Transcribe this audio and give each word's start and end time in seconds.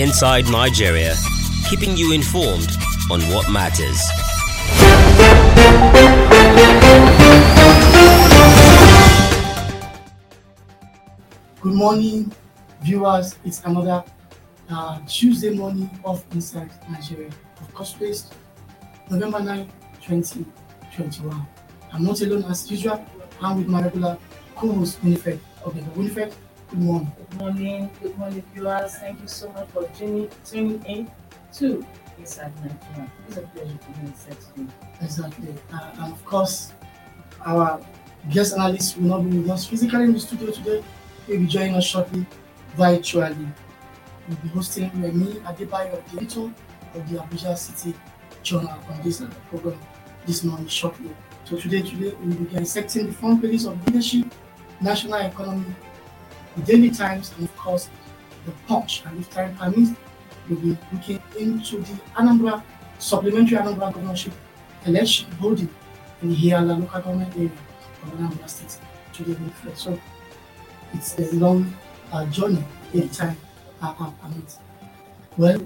inside 0.00 0.48
Nigeria, 0.50 1.14
keeping 1.68 1.94
you 1.94 2.12
informed 2.14 2.70
on 3.10 3.20
what 3.32 3.50
matters. 3.50 4.00
Good 11.60 11.74
morning, 11.74 12.32
viewers. 12.82 13.36
It's 13.44 13.62
another 13.64 14.02
uh, 14.70 15.00
Tuesday 15.06 15.50
morning 15.50 15.90
of 16.02 16.24
Inside 16.32 16.70
Nigeria. 16.90 17.28
Of 17.60 17.74
course, 17.74 17.92
based 17.92 18.32
November 19.10 19.40
9, 19.40 19.68
2021. 20.00 21.46
I'm 21.92 22.04
not 22.04 22.18
alone 22.22 22.44
as 22.44 22.70
usual. 22.70 23.04
I'm 23.42 23.58
with 23.58 23.68
my 23.68 23.82
regular 23.82 24.16
co-host 24.56 25.02
Winifred. 25.04 25.40
Okay, 25.66 25.84
Winifred, 25.94 26.34
good 26.70 26.78
morning. 26.78 27.12
Good 27.18 27.38
morning, 27.38 27.90
good 28.00 28.18
morning, 28.18 28.44
viewers. 28.54 28.94
Thank 28.96 29.20
you 29.20 29.26
so 29.28 29.50
much 29.52 29.68
for 29.70 29.84
tuning, 29.88 30.30
tuning 30.44 30.82
in 30.84 31.10
to 31.54 31.84
Inside 32.18 32.52
Nigeria. 32.56 33.10
It's 33.26 33.36
a 33.38 33.40
pleasure 33.42 33.76
to 33.76 34.00
be 34.00 34.06
inside 34.06 34.36
today. 34.40 34.72
Exactly. 35.00 35.54
Uh, 35.72 35.90
and 35.98 36.12
of 36.12 36.24
course, 36.24 36.72
our 37.44 37.80
guest 38.30 38.54
analyst 38.54 38.96
will 38.98 39.08
not 39.08 39.30
be 39.30 39.38
with 39.38 39.50
us 39.50 39.66
physically 39.66 40.04
in 40.04 40.12
the 40.12 40.20
studio 40.20 40.50
today. 40.52 40.84
He'll 41.26 41.40
be 41.40 41.46
joining 41.46 41.74
us 41.74 41.84
shortly 41.86 42.24
virtually. 42.76 43.48
We'll 44.28 44.38
be 44.42 44.48
hosting 44.50 44.90
Remy 45.02 45.40
Adebayo, 45.40 45.94
of 45.98 46.12
the 46.12 46.18
editor 46.18 46.52
of 46.94 47.10
the 47.10 47.16
Abuja 47.18 47.58
City 47.58 47.98
Journal 48.42 48.78
on 48.88 49.02
this 49.02 49.22
program 49.48 49.78
this 50.24 50.44
morning 50.44 50.68
shortly. 50.68 51.10
So 51.44 51.56
today, 51.56 51.82
today 51.82 52.14
we'll 52.22 52.36
be 52.36 52.44
dissecting 52.44 53.08
the 53.08 53.12
front 53.12 53.42
pages 53.42 53.66
of 53.66 53.84
leadership, 53.86 54.26
national 54.80 55.14
economy, 55.14 55.74
the 56.56 56.62
Daily 56.62 56.90
Times, 56.90 57.32
and 57.36 57.48
of 57.48 57.56
course 57.56 57.88
the 58.46 58.52
Punch. 58.66 59.02
And 59.06 59.20
if 59.20 59.30
time 59.30 59.54
permits, 59.56 59.92
we'll 60.48 60.58
be 60.60 60.78
looking 60.92 61.22
into 61.38 61.78
the 61.78 61.92
Anambra 62.16 62.62
supplementary 62.98 63.58
Anambra 63.58 63.92
governorship 63.92 64.32
election 64.86 65.28
body 65.40 65.68
in 66.22 66.30
here, 66.30 66.60
the 66.64 66.74
local 66.74 67.00
government 67.00 67.34
area 67.36 67.50
of 68.02 68.12
Anambra 68.12 68.48
State 68.48 68.78
today. 69.12 69.36
So 69.74 69.98
it's 70.92 71.18
a 71.18 71.34
long 71.34 71.72
uh, 72.12 72.26
journey 72.26 72.64
in 72.92 73.08
time 73.08 73.36
I, 73.82 74.12
I 74.22 74.28
meet. 74.28 74.56
Well, 75.36 75.60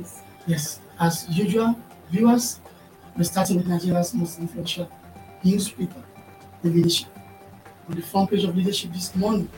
yes, 0.46 0.80
as 1.00 1.28
usual, 1.28 1.74
viewers, 2.10 2.60
we're 3.16 3.24
starting 3.24 3.56
with 3.56 3.66
Nigeria's 3.66 4.14
most 4.14 4.38
influential 4.38 4.90
newspaper, 5.42 6.02
The 6.62 6.70
Leadership. 6.70 7.08
On 7.88 7.94
the 7.94 8.02
front 8.02 8.30
page 8.30 8.44
of 8.44 8.56
Leadership 8.56 8.92
this 8.92 9.14
morning, 9.16 9.48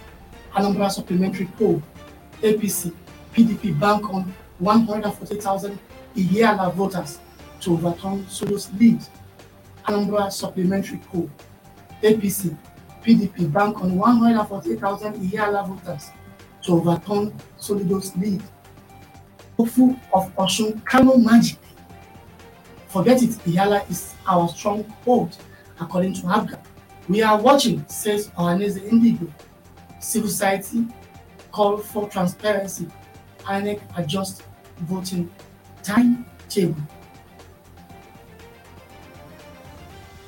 Anambra 0.57 0.91
supplementary 0.91 1.47
poll, 1.59 1.83
APC, 2.41 2.91
PDP 3.35 3.79
bank 3.79 4.09
on 4.09 4.35
140,000 4.59 5.79
Ihiala 6.17 6.73
voters 6.73 7.19
to 7.61 7.75
overturn 7.75 8.25
Soludo's 8.27 8.73
lead. 8.73 9.01
Anambra 9.87 10.33
supplementary 10.33 10.99
poll, 11.13 11.31
APC, 12.03 12.57
PDP 13.05 13.53
bank 13.53 13.83
on 13.83 13.97
140,000 13.99 15.15
Ihiala 15.17 15.69
voters 15.69 16.11
to 16.63 16.73
overturn 16.73 17.35
Soludo's 17.59 18.17
lead. 18.17 18.43
Hopeful 19.59 19.95
of 20.15 20.35
Osun 20.37 20.83
Kano 20.87 21.19
magic. 21.19 21.59
Forget 22.89 23.23
it, 23.23 23.31
Ihiala 23.45 23.89
is 23.91 24.15
our 24.27 24.49
stronghold, 24.49 25.37
according 25.79 26.15
to 26.15 26.23
APGA. 26.23 26.59
We 27.11 27.23
are 27.23 27.39
watching, 27.39 27.85
says 27.89 28.31
Ohanaeze 28.31 28.81
Ndigbo. 28.91 29.31
Civil 30.01 30.29
society 30.29 30.87
call 31.53 31.79
for 31.79 32.09
transparency. 32.09 32.87
INEC 33.45 33.81
adjust 33.97 34.43
voting 34.81 35.31
timetable. 35.83 36.77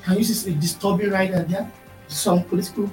Can 0.05 0.17
you 0.17 0.25
see 0.25 0.53
a 0.53 0.55
disturbing 0.55 1.11
right 1.11 1.31
there? 1.31 1.71
Some 2.07 2.45
political 2.45 2.91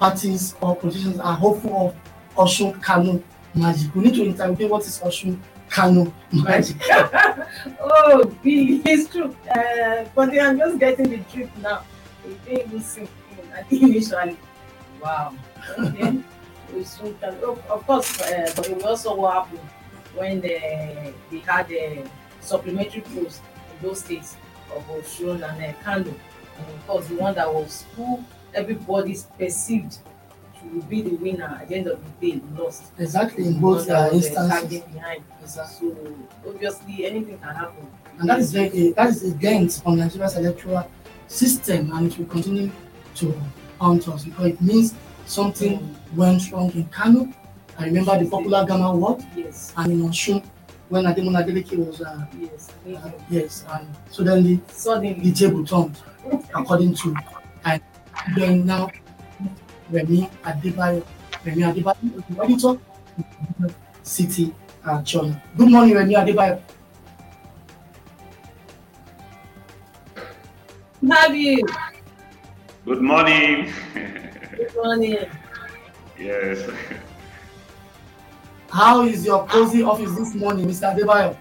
parties 0.00 0.56
or 0.60 0.74
politicians 0.74 1.20
are 1.20 1.36
hopeful 1.36 1.94
of 2.36 2.46
Osun 2.46 2.82
Kano 2.82 3.22
magic. 3.54 3.94
We 3.94 4.02
need 4.04 4.14
to 4.14 4.24
interrogate 4.24 4.68
what 4.68 4.84
is 4.84 4.98
Osun 5.00 5.38
Kano 5.68 6.12
magic. 6.32 6.76
oh, 7.80 8.24
B, 8.42 8.82
it's 8.84 9.08
true. 9.10 9.36
Uh, 9.48 10.04
but 10.14 10.36
I'm 10.40 10.58
just 10.58 10.78
getting 10.78 11.10
the 11.10 11.18
drift 11.32 11.56
now. 11.58 11.84
It 12.24 12.44
didn't 12.44 13.08
even 13.70 13.90
initially, 13.90 14.36
wow. 15.02 15.34
Okay. 15.78 16.18
we 16.74 16.84
soon 16.84 17.14
can, 17.14 17.34
of, 17.44 17.86
course, 17.86 18.20
uh, 18.22 18.50
but 18.56 18.68
it 18.68 18.82
also 18.82 19.14
what 19.14 19.34
happened 19.34 19.60
when 20.14 20.40
they, 20.40 21.12
they 21.30 21.38
had 21.38 21.70
a 21.72 22.04
supplementary 22.40 23.02
polls 23.02 23.40
in 23.72 23.88
those 23.88 24.00
states 24.00 24.36
of 24.74 24.86
Osun 24.88 25.42
and 25.48 25.64
uh, 25.64 25.78
Kano. 25.82 26.14
And 26.58 26.68
of 26.68 26.86
course, 26.86 27.06
the 27.08 27.16
one 27.16 27.34
that 27.34 27.52
was 27.52 27.84
who 27.96 28.24
everybody 28.54 29.16
perceived 29.38 29.98
to 30.60 30.82
be 30.82 31.02
the 31.02 31.14
winner 31.16 31.58
at 31.60 31.68
the 31.68 31.74
end 31.74 31.86
of 31.88 32.00
the 32.20 32.32
day 32.32 32.40
lost. 32.56 32.84
Exactly, 32.98 33.46
in 33.46 33.60
both 33.60 33.88
uh, 33.90 34.10
instances. 34.12 34.80
behind. 34.80 35.24
Exactly. 35.42 35.90
So 35.90 36.16
obviously 36.46 37.06
anything 37.06 37.38
can 37.38 37.54
happen. 37.54 37.86
And 38.18 38.28
that 38.28 38.38
is 38.38 38.52
very, 38.52 38.92
that 38.92 39.08
is 39.08 39.22
a 39.24 39.32
dent 39.32 39.82
on 39.84 39.98
Nigeria's 39.98 40.36
electoral 40.36 40.88
system, 41.26 41.90
and 41.92 42.12
it 42.12 42.18
will 42.18 42.26
continue 42.26 42.70
to 43.16 43.34
haunt 43.82 44.04
because 44.24 44.46
it 44.46 44.60
means 44.60 44.94
something 45.26 45.94
went 46.14 46.50
wrong 46.52 46.70
in 46.72 46.84
Kano. 46.88 47.28
I 47.78 47.86
remember 47.86 48.22
the 48.22 48.30
popular 48.30 48.64
Gama 48.64 48.94
word, 48.94 49.24
Yes, 49.34 49.72
and 49.76 49.92
in 49.92 50.02
Osun 50.08 50.44
when 50.88 51.04
Ademola 51.04 51.42
Adeleke 51.42 51.76
was, 51.78 52.00
uh, 52.02 52.26
yes. 52.38 52.68
uh, 52.86 53.10
yes, 53.30 53.64
and 53.72 53.86
suddenly 54.10 54.60
suddenly 54.68 55.14
the 55.14 55.32
table 55.32 55.64
turned, 55.64 55.96
according 56.54 56.94
to, 56.94 57.16
and 57.64 57.80
then 58.36 58.66
now 58.66 58.90
Remy 59.90 60.28
Adebayo, 60.44 61.02
Remy 61.46 61.62
Adebayo, 61.62 62.18
is 62.18 62.36
the 62.36 62.44
editor, 62.44 62.78
of 63.64 63.74
City 64.02 64.54
uh, 64.84 65.02
Journal. 65.02 65.34
Good 65.56 65.70
morning, 65.70 65.94
Remy 65.94 66.14
Adebayo. 66.14 66.60
have 71.10 71.34
you? 71.34 71.66
Good 72.84 73.00
morning. 73.00 73.72
Good 73.94 74.74
morning. 74.74 75.16
yes. 76.18 76.68
How 78.70 79.02
is 79.02 79.24
your 79.24 79.46
cozy 79.46 79.84
office 79.84 80.10
this 80.16 80.34
morning, 80.34 80.66
Mr. 80.66 80.92
Adebayo? 80.92 81.36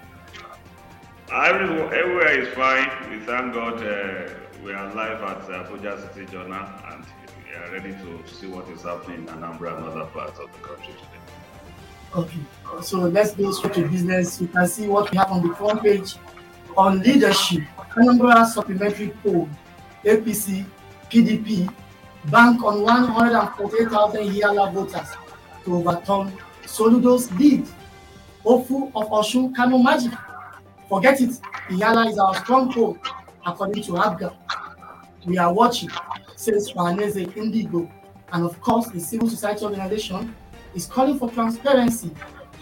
Everywhere, 1.34 1.91
everywhere 1.96 2.40
is 2.41 2.47
fine. 2.53 2.91
We 3.09 3.25
thank 3.25 3.56
God 3.56 3.81
uh, 3.81 4.30
we 4.63 4.72
are 4.74 4.94
live 4.94 5.19
at 5.24 5.41
uh, 5.50 5.63
Abuja 5.66 6.13
City 6.13 6.31
Journal 6.31 6.63
and 6.91 7.06
we 7.50 7.56
are 7.56 7.72
ready 7.72 7.94
to 7.94 8.22
see 8.31 8.46
what 8.46 8.69
is 8.69 8.84
happening 8.84 9.22
in 9.22 9.25
Anambra 9.25 9.78
and 9.78 9.88
other 9.88 10.06
parts 10.12 10.38
of 10.40 10.51
the 10.51 10.59
country 10.59 10.94
today. 10.94 12.18
Okay, 12.18 12.84
so 12.84 13.00
let's 13.00 13.34
go 13.34 13.51
straight 13.51 13.74
to 13.74 13.88
business. 13.88 14.40
You 14.40 14.47
can 14.47 14.68
see 14.68 14.88
what 14.88 15.09
we 15.09 15.18
have 15.18 15.31
on 15.31 15.47
the 15.47 15.56
front 15.56 15.81
page 15.81 16.18
on 16.78 17.00
leadership. 17.00 17.63
Anambra 17.97 18.46
supplementary 18.46 19.09
poll, 19.24 19.50
APC, 20.06 20.66
PDP, 21.11 21.72
bank 22.31 22.63
on 22.63 22.81
148,000 22.83 24.22
Ihiala 24.29 24.73
voters 24.73 25.09
to 25.66 25.75
overturn 25.75 26.31
Soludo's 26.66 27.31
lead. 27.33 27.67
Hopeful 28.44 28.91
of 28.95 29.09
Osun 29.09 29.53
Kano 29.55 29.77
magic. 29.77 30.13
Forget 30.88 31.19
it, 31.21 31.31
Ihiala 31.69 32.09
is 32.09 32.17
our 32.17 32.33
stronghold, 32.35 32.97
according 33.45 33.83
to 33.83 33.91
APGA. 33.94 34.33
We 35.25 35.38
are 35.38 35.53
watching, 35.53 35.89
says 36.35 36.71
Ohanaeze 36.71 37.27
Ndigbo, 37.33 37.91
and 38.31 38.45
of 38.45 38.59
course, 38.61 38.88
the 38.88 39.00
civil 39.00 39.29
society 39.29 39.66
organization 39.66 40.33
is 40.73 40.85
calling 40.85 41.19
for 41.19 41.29
transparency 41.29 42.11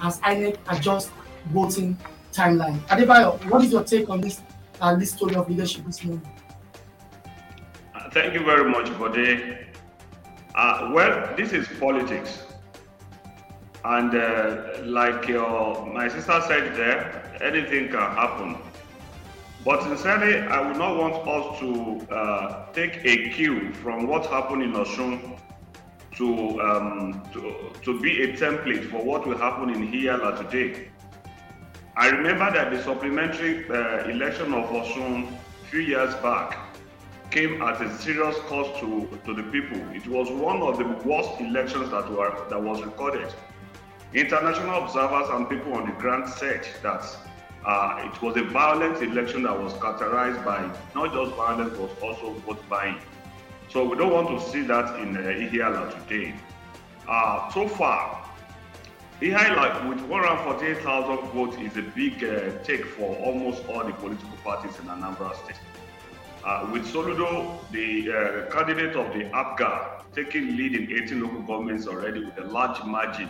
as 0.02 0.20
INEC 0.22 0.58
adjusts 0.70 1.12
voting 1.52 1.98
timeline. 2.34 2.80
Adebayo, 2.88 3.38
what 3.50 3.64
is 3.64 3.72
your 3.72 3.84
take 3.84 4.10
on 4.10 4.22
this 4.22 4.42
uh, 4.82 4.96
this 4.96 5.12
story 5.12 5.36
of 5.36 5.50
leadership 5.50 5.86
this 5.86 6.04
morning? 6.04 6.22
Thank 8.12 8.34
you 8.34 8.44
very 8.44 8.68
much, 8.68 8.90
Bode. 8.98 9.68
Uh, 10.56 10.90
well, 10.96 11.32
this 11.38 11.54
is 11.54 11.68
politics. 11.80 12.42
And 13.86 14.16
uh, 14.16 14.80
like 14.84 15.28
your, 15.28 15.86
my 15.86 16.10
sister 16.10 16.42
said 16.48 16.76
there, 16.76 17.38
anything 17.40 17.90
can 17.90 18.00
happen. 18.00 18.58
But 19.64 19.84
sincerely, 19.84 20.40
I 20.40 20.60
would 20.68 20.78
not 20.78 20.98
want 20.98 21.28
us 21.28 21.60
to 21.60 22.14
uh, 22.16 22.72
take 22.74 23.00
a 23.06 23.30
cue 23.30 23.72
from 23.74 24.08
what 24.08 24.26
happened 24.26 24.64
in 24.64 24.74
Osun 24.74 25.40
to, 26.16 26.62
um, 26.62 27.22
to, 27.32 27.72
to 27.84 28.02
be 28.02 28.24
a 28.24 28.34
template 28.36 28.90
for 28.90 29.04
what 29.04 29.28
will 29.28 29.38
happen 29.38 29.70
in 29.70 29.88
Ihiala 29.92 30.50
today. 30.50 30.90
I 31.96 32.10
remember 32.10 32.52
that 32.54 32.72
the 32.72 32.82
supplementary 32.82 33.70
uh, 33.70 34.10
election 34.10 34.52
of 34.56 34.66
Osun 34.72 35.32
a 35.32 35.66
few 35.70 35.82
years 35.82 36.16
back 36.16 36.69
came 37.32 37.62
at 37.62 37.82
a 37.82 37.98
serious 38.00 38.36
cost 38.48 38.80
to, 38.80 39.08
to 39.26 39.34
the 39.34 39.44
people. 39.44 39.78
It 39.94 40.08
was 40.08 40.30
one 40.30 40.62
of 40.62 40.78
the 40.78 40.86
worst 41.08 41.40
elections 41.40 41.92
that 41.92 42.10
were 42.12 42.34
that 42.50 42.62
was 42.62 42.82
recorded. 42.84 43.34
International 44.14 44.84
observers 44.84 45.30
and 45.30 45.48
people 45.48 45.74
on 45.74 45.86
the 45.86 45.92
ground 45.94 46.28
said 46.30 46.68
that 46.82 47.06
uh, 47.66 48.02
it 48.12 48.22
was 48.22 48.36
a 48.38 48.44
violent 48.44 49.02
election 49.04 49.44
that 49.44 49.58
was 49.58 49.74
characterized 49.74 50.44
by 50.44 50.60
not 50.96 51.14
just 51.14 51.36
violence, 51.36 51.78
but 51.78 52.02
also 52.02 52.34
vote 52.46 52.68
buying. 52.70 52.98
So 53.70 53.86
we 53.88 53.96
don't 53.98 54.12
want 54.12 54.30
to 54.40 54.50
see 54.50 54.62
that 54.64 55.00
in 55.00 55.16
uh, 55.16 55.20
Ihiala 55.22 55.94
today. 56.08 56.34
Uh, 57.08 57.52
so 57.52 57.68
far, 57.68 58.26
Ihiala 59.22 59.88
with 59.90 60.02
148,000 60.02 61.30
votes 61.32 61.58
is 61.58 61.78
a 61.78 61.82
big 61.82 62.24
uh, 62.24 62.64
take 62.64 62.86
for 62.86 63.16
almost 63.18 63.64
all 63.68 63.84
the 63.84 63.94
political 63.94 64.30
parties 64.44 64.80
in 64.80 64.86
Anambra 64.86 65.36
State. 65.44 65.60
Uh, 66.44 66.70
with 66.72 66.86
Soludo, 66.86 67.60
the 67.72 68.12
uh, 68.12 68.52
candidate 68.52 68.96
of 68.96 69.14
the 69.14 69.26
APGA, 69.26 70.02
taking 70.14 70.56
lead 70.56 70.74
in 70.74 71.04
18 71.04 71.22
local 71.22 71.42
governments 71.42 71.86
already 71.86 72.24
with 72.24 72.38
a 72.38 72.46
large 72.46 72.82
margin. 72.86 73.30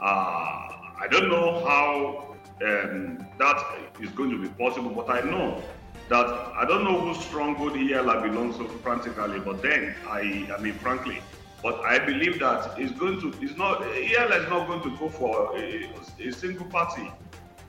Uh, 0.00 0.68
I 1.00 1.06
don't 1.10 1.28
know 1.28 1.64
how 1.64 2.36
um, 2.62 3.26
that 3.38 3.62
is 4.00 4.10
going 4.10 4.30
to 4.30 4.42
be 4.42 4.48
possible, 4.48 4.90
but 4.90 5.08
I 5.10 5.20
know 5.20 5.62
that 6.08 6.26
I 6.26 6.64
don't 6.66 6.84
know 6.84 7.00
whose 7.00 7.24
stronghold 7.24 7.72
Ihiala 7.72 8.22
belongs 8.22 8.56
to 8.58 8.64
practically, 8.82 9.38
but 9.38 9.62
then 9.62 9.94
I, 10.06 10.48
I 10.56 10.60
mean, 10.60 10.74
frankly, 10.74 11.22
but 11.62 11.80
I 11.80 11.98
believe 11.98 12.40
that 12.40 12.78
it's 12.78 12.92
going 12.92 13.20
to, 13.20 13.32
it's 13.40 13.56
not, 13.56 13.80
Ihiala 13.80 14.44
is 14.44 14.50
not 14.50 14.66
going 14.66 14.82
to 14.82 14.96
go 14.98 15.08
for 15.08 15.56
a, 15.56 15.88
a 16.20 16.30
single 16.32 16.66
party. 16.66 17.10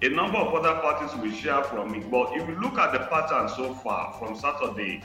A 0.05 0.09
number 0.09 0.37
of 0.37 0.53
other 0.53 0.79
parties 0.81 1.19
will 1.19 1.31
share 1.31 1.63
from 1.63 1.95
it, 1.95 2.11
but 2.11 2.31
if 2.37 2.47
you 2.47 2.55
look 2.61 2.77
at 2.77 2.93
the 2.93 2.99
pattern 3.07 3.49
so 3.49 3.73
far 3.73 4.13
from 4.19 4.35
Saturday, 4.35 5.01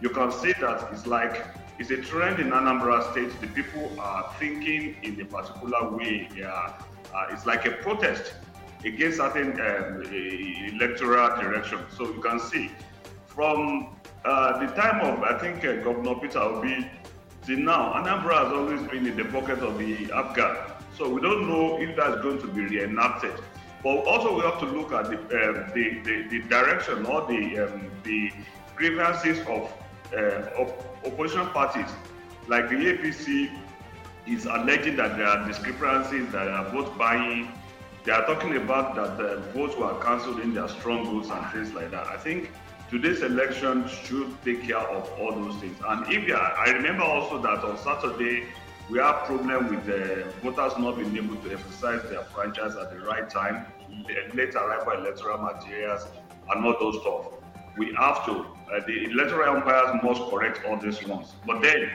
you 0.00 0.08
can 0.08 0.30
see 0.30 0.52
that 0.60 0.88
it's 0.92 1.04
like 1.04 1.44
it's 1.80 1.90
a 1.90 1.96
trend 1.96 2.38
in 2.38 2.50
Anambra 2.50 3.10
State. 3.10 3.40
The 3.40 3.48
people 3.48 3.90
are 3.98 4.32
thinking 4.38 4.94
in 5.02 5.20
a 5.20 5.24
particular 5.24 5.90
way. 5.90 6.28
Yeah, 6.36 6.74
uh, 7.12 7.26
it's 7.30 7.44
like 7.44 7.66
a 7.66 7.72
protest 7.72 8.34
against 8.84 9.16
certain 9.16 9.60
um, 9.60 10.02
electoral 10.12 11.40
direction. 11.42 11.80
So 11.96 12.04
you 12.04 12.20
can 12.20 12.38
see 12.38 12.70
from 13.26 13.96
uh, 14.24 14.64
the 14.64 14.72
time 14.80 15.00
of 15.00 15.24
I 15.24 15.36
think 15.40 15.64
uh, 15.64 15.82
Governor 15.82 16.20
Peter 16.20 16.38
Obi 16.38 16.88
till 17.44 17.58
now, 17.58 17.94
Anambra 17.94 18.44
has 18.44 18.52
always 18.52 18.82
been 18.92 19.08
in 19.08 19.16
the 19.16 19.24
pocket 19.24 19.58
of 19.58 19.76
the 19.76 19.96
APGA. 20.06 20.70
So 20.96 21.08
we 21.08 21.20
don't 21.20 21.48
know 21.48 21.80
if 21.80 21.96
that's 21.96 22.22
going 22.22 22.38
to 22.42 22.46
be 22.46 22.60
reenacted. 22.60 23.32
But 23.86 24.04
also 24.08 24.34
we 24.34 24.42
have 24.42 24.58
to 24.58 24.66
look 24.66 24.90
at 24.90 25.10
the 25.10 25.16
um, 25.16 25.70
the, 25.72 26.00
the, 26.02 26.26
the, 26.28 26.40
direction 26.48 27.06
or 27.06 27.24
the 27.28 27.66
um, 27.66 27.88
the 28.02 28.32
grievances 28.74 29.38
of 29.46 29.72
uh, 30.12 31.06
opposition 31.06 31.46
parties, 31.50 31.92
like 32.48 32.68
the 32.68 32.74
APC 32.74 33.48
is 34.26 34.44
alleging 34.46 34.96
that 34.96 35.16
there 35.16 35.28
are 35.28 35.46
discrepancies, 35.46 36.28
that 36.32 36.48
are 36.48 36.68
vote 36.70 36.98
buying. 36.98 37.52
They 38.02 38.10
are 38.10 38.26
talking 38.26 38.56
about 38.56 38.96
that 38.96 39.18
the 39.18 39.36
votes 39.54 39.76
were 39.76 39.94
cancelled 40.02 40.40
in 40.40 40.52
their 40.52 40.66
strongholds 40.66 41.28
and 41.30 41.46
things 41.52 41.72
like 41.72 41.92
that. 41.92 42.08
I 42.08 42.16
think 42.16 42.50
today's 42.90 43.22
election 43.22 43.86
should 43.86 44.34
take 44.42 44.64
care 44.64 44.78
of 44.98 45.08
all 45.20 45.30
those 45.30 45.60
things. 45.60 45.78
And 45.86 46.12
if 46.12 46.28
are, 46.34 46.58
I 46.58 46.72
remember 46.72 47.04
also 47.04 47.40
that 47.40 47.62
on 47.62 47.78
Saturday 47.78 48.48
we 48.90 48.98
have 48.98 49.24
problem 49.26 49.68
with 49.68 49.86
the 49.86 50.24
voters 50.42 50.76
not 50.76 50.96
being 50.96 51.16
able 51.16 51.36
to 51.36 51.52
exercise 51.52 52.02
their 52.10 52.22
franchise 52.24 52.74
at 52.76 52.90
the 52.90 52.98
right 53.00 53.28
time, 53.28 53.66
late 54.34 54.54
arrival 54.54 54.92
electoral 55.04 55.38
materials, 55.38 56.06
and 56.50 56.64
all 56.64 56.76
those 56.78 57.00
stuff 57.00 57.36
we 57.76 57.94
have 57.94 58.24
to, 58.26 58.32
uh, 58.32 58.80
the 58.86 59.04
electoral 59.04 59.56
umpires 59.56 60.02
must 60.02 60.22
correct 60.30 60.64
all 60.66 60.76
these 60.76 61.04
ones. 61.06 61.34
But 61.46 61.62
then, 61.62 61.90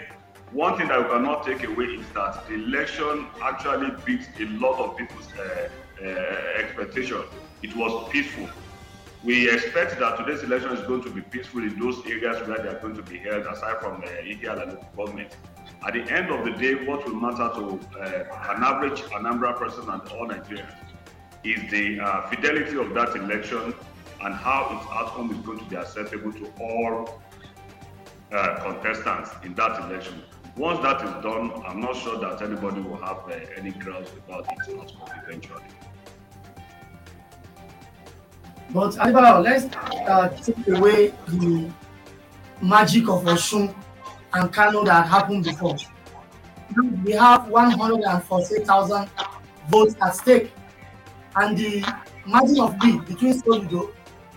one 0.52 0.78
thing 0.78 0.90
that 0.90 1.00
we 1.02 1.10
cannot 1.10 1.46
take 1.46 1.64
away 1.64 1.86
is 1.86 2.06
that 2.14 2.48
the 2.48 2.56
election 2.56 3.28
actually 3.42 3.92
beat 4.06 4.28
a 4.40 4.46
lot 4.60 4.78
of 4.80 4.98
people's 4.98 5.28
uh, 5.40 5.70
uh, 6.04 6.06
expectation. 6.62 7.24
It 7.64 7.76
was 7.76 8.10
peaceful. 8.12 8.50
We 9.24 9.50
expect 9.50 10.00
that 10.00 10.18
today's 10.18 10.44
election 10.44 10.72
is 10.72 10.82
going 10.88 11.04
to 11.04 11.10
be 11.12 11.22
peaceful 11.22 11.62
in 11.62 11.80
those 11.80 12.04
areas 12.06 12.46
where 12.48 12.58
they 12.58 12.70
are 12.70 12.80
going 12.80 12.96
to 12.96 13.04
be 13.04 13.18
held, 13.18 13.46
aside 13.46 13.80
from 13.80 14.04
uh, 14.04 14.08
Ihiala 14.08 14.68
local 14.68 14.90
government. 15.06 15.36
At 15.86 15.94
the 15.94 16.02
end 16.12 16.32
of 16.32 16.44
the 16.46 16.52
day, 16.52 16.86
what 16.86 17.06
will 17.06 17.16
matter 17.16 17.50
to 17.56 17.80
uh, 18.00 18.54
an 18.56 18.64
average 18.64 19.02
Anambra 19.04 19.56
person 19.58 19.90
and 19.90 20.02
all 20.10 20.28
Nigerians 20.28 20.74
is 21.44 21.72
the 21.72 22.00
uh, 22.00 22.30
fidelity 22.30 22.78
of 22.78 22.94
that 22.94 23.16
election 23.16 23.74
and 24.24 24.34
how 24.36 24.78
its 24.78 24.88
outcome 24.92 25.32
is 25.32 25.38
going 25.46 25.60
to 25.60 25.66
be 25.66 25.76
acceptable 25.76 26.32
to 26.32 26.52
all 26.60 27.22
uh, 28.32 28.60
contestants 28.64 29.32
in 29.44 29.54
that 29.56 29.80
election. 29.90 30.22
Once 30.56 30.80
that 30.82 31.02
is 31.04 31.24
done, 31.24 31.52
I'm 31.66 31.80
not 31.80 31.96
sure 31.96 32.20
that 32.20 32.42
anybody 32.42 32.82
will 32.82 32.98
have 32.98 33.18
uh, 33.28 33.40
any 33.58 33.72
grounds 33.72 34.10
about 34.28 34.46
its 34.52 34.70
outcome 34.70 35.20
eventually. 35.26 35.64
But 38.74 38.98
Alibaba, 39.00 39.42
let's 39.42 39.76
uh, 40.08 40.30
take 40.30 40.68
away 40.68 41.14
the 41.28 41.70
magic 42.62 43.10
of 43.10 43.24
Osun 43.24 43.74
and 44.34 44.54
Kano 44.54 44.84
that 44.86 45.08
happened 45.08 45.44
before. 45.44 45.76
We 47.04 47.12
have 47.12 47.48
148,000 47.50 49.10
votes 49.70 49.96
at 50.02 50.16
stake, 50.16 50.54
and 51.36 51.58
the 51.58 51.84
margin 52.26 52.60
of 52.60 52.78
lead 52.84 53.06
between 53.06 53.34
Soludo 53.42 53.92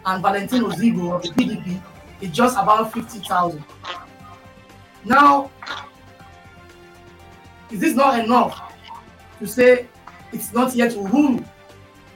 and 0.06 0.22
Valentine 0.22 0.62
Ozigbo 0.62 1.16
of 1.16 1.22
the 1.22 1.28
PDP 1.30 1.80
is 2.20 2.30
just 2.30 2.56
about 2.56 2.92
50,000. 2.92 3.62
Now, 5.04 5.50
is 7.70 7.80
this 7.80 7.94
not 7.94 8.22
enough 8.24 8.72
to 9.40 9.46
say 9.46 9.86
it's 10.32 10.52
not 10.52 10.74
yet 10.74 10.92
Uhuru 10.92 11.44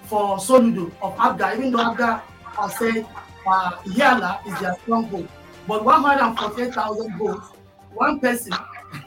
for 0.04 0.36
Soludo 0.38 0.90
of 1.02 1.14
APGA, 1.16 1.58
even 1.58 1.72
though 1.72 1.78
APGA 1.78 2.22
has 2.56 2.78
said 2.78 3.06
uh, 3.46 3.70
Ihiala 3.84 4.46
is 4.46 4.60
their 4.60 4.74
stronghold. 4.82 5.28
But 5.66 5.84
148,000 5.84 7.19
votes, 7.19 7.48
one 7.92 8.20
person 8.20 8.52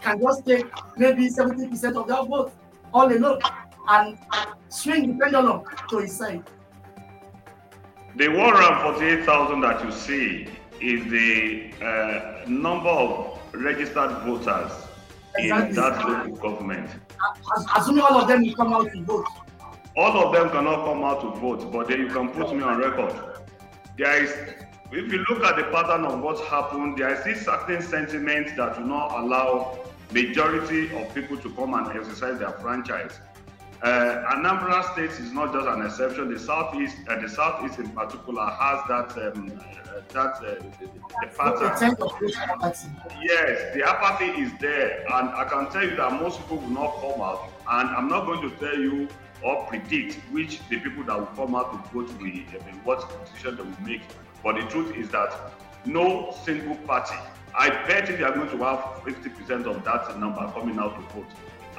can 0.01 0.19
just 0.19 0.45
take 0.45 0.65
maybe 0.97 1.29
70% 1.29 1.95
of 1.95 2.07
their 2.07 2.23
vote 2.23 2.51
all 2.93 3.11
alone 3.11 3.39
and 3.89 4.17
swing 4.69 5.07
the 5.07 5.23
pendulum 5.23 5.63
to 5.89 5.97
his 5.99 6.17
side. 6.17 6.43
The 8.15 8.27
148,000 8.27 9.61
that 9.61 9.83
you 9.85 9.91
see 9.91 10.47
is 10.81 11.09
the 11.09 11.73
uh, 11.83 12.49
number 12.49 12.89
of 12.89 13.39
registered 13.53 14.11
voters 14.23 14.71
exactly. 15.37 15.69
in 15.69 15.75
that 15.75 16.07
local 16.07 16.35
government. 16.35 16.89
As, 17.55 17.65
Assuming 17.75 18.03
all 18.03 18.21
of 18.21 18.27
them 18.27 18.43
will 18.43 18.55
come 18.55 18.73
out 18.73 18.91
to 18.91 19.01
vote. 19.03 19.27
All 19.95 20.27
of 20.27 20.33
them 20.33 20.49
cannot 20.49 20.85
come 20.85 21.03
out 21.03 21.21
to 21.21 21.39
vote, 21.39 21.71
but 21.71 21.87
then 21.87 21.99
you 22.01 22.07
can 22.07 22.29
put 22.29 22.55
me 22.55 22.63
on 22.63 22.79
record. 22.79 23.13
There 23.97 24.23
is, 24.23 24.31
if 24.91 25.11
you 25.11 25.25
look 25.29 25.43
at 25.43 25.57
the 25.57 25.63
pattern 25.65 26.05
of 26.05 26.21
what's 26.21 26.41
happened, 26.41 26.97
there 26.97 27.13
is 27.13 27.23
this 27.23 27.45
certain 27.45 27.81
sentiment 27.81 28.55
that 28.57 28.77
do 28.77 28.85
not 28.85 29.19
allow 29.19 29.79
majority 30.11 30.95
of 30.97 31.13
people 31.13 31.37
to 31.37 31.49
come 31.51 31.73
and 31.73 31.87
exercise 31.97 32.39
their 32.39 32.51
franchise. 32.51 33.19
Uh, 33.81 34.35
Anambra 34.35 34.93
State 34.93 35.09
is 35.19 35.31
not 35.31 35.51
just 35.51 35.67
an 35.67 35.83
exception. 35.83 36.31
The 36.31 36.37
southeast, 36.37 36.97
uh, 37.07 37.19
the 37.19 37.27
southeast 37.27 37.79
in 37.79 37.89
particular, 37.89 38.45
has 38.45 38.79
that 38.87 39.35
um, 39.35 39.59
uh, 39.59 40.01
that 40.13 40.35
uh, 40.35 40.61
the, 40.79 41.27
pattern. 41.35 41.95
Yes, 43.23 43.73
the 43.73 43.83
apathy 43.83 44.39
is 44.39 44.51
there, 44.59 44.99
and 45.11 45.29
I 45.29 45.45
can 45.45 45.71
tell 45.71 45.83
you 45.83 45.95
that 45.95 46.21
most 46.21 46.39
people 46.41 46.57
will 46.57 46.69
not 46.69 47.01
come 47.01 47.21
out. 47.21 47.49
And 47.71 47.89
I'm 47.89 48.07
not 48.07 48.27
going 48.27 48.47
to 48.47 48.55
tell 48.57 48.77
you 48.77 49.07
or 49.41 49.65
predict 49.65 50.15
which 50.31 50.59
the 50.69 50.79
people 50.79 51.03
that 51.05 51.17
will 51.17 51.25
come 51.27 51.55
out 51.55 51.71
to 51.71 51.89
vote 51.91 52.21
will, 52.21 52.29
what 52.83 53.09
decision 53.25 53.55
they 53.55 53.63
will 53.63 53.81
make. 53.81 54.03
But 54.43 54.57
the 54.57 54.61
truth 54.67 54.95
is 54.95 55.09
that 55.09 55.33
no 55.85 56.35
single 56.45 56.75
party. 56.75 57.15
I 57.57 57.69
bet 57.87 58.09
if 58.09 58.19
you 58.19 58.25
are 58.25 58.31
going 58.31 58.49
to 58.49 58.57
have 58.57 58.79
50% 59.03 59.65
of 59.65 59.83
that 59.85 60.19
number 60.19 60.47
coming 60.53 60.77
out 60.77 60.95
to 60.95 61.15
vote, 61.15 61.27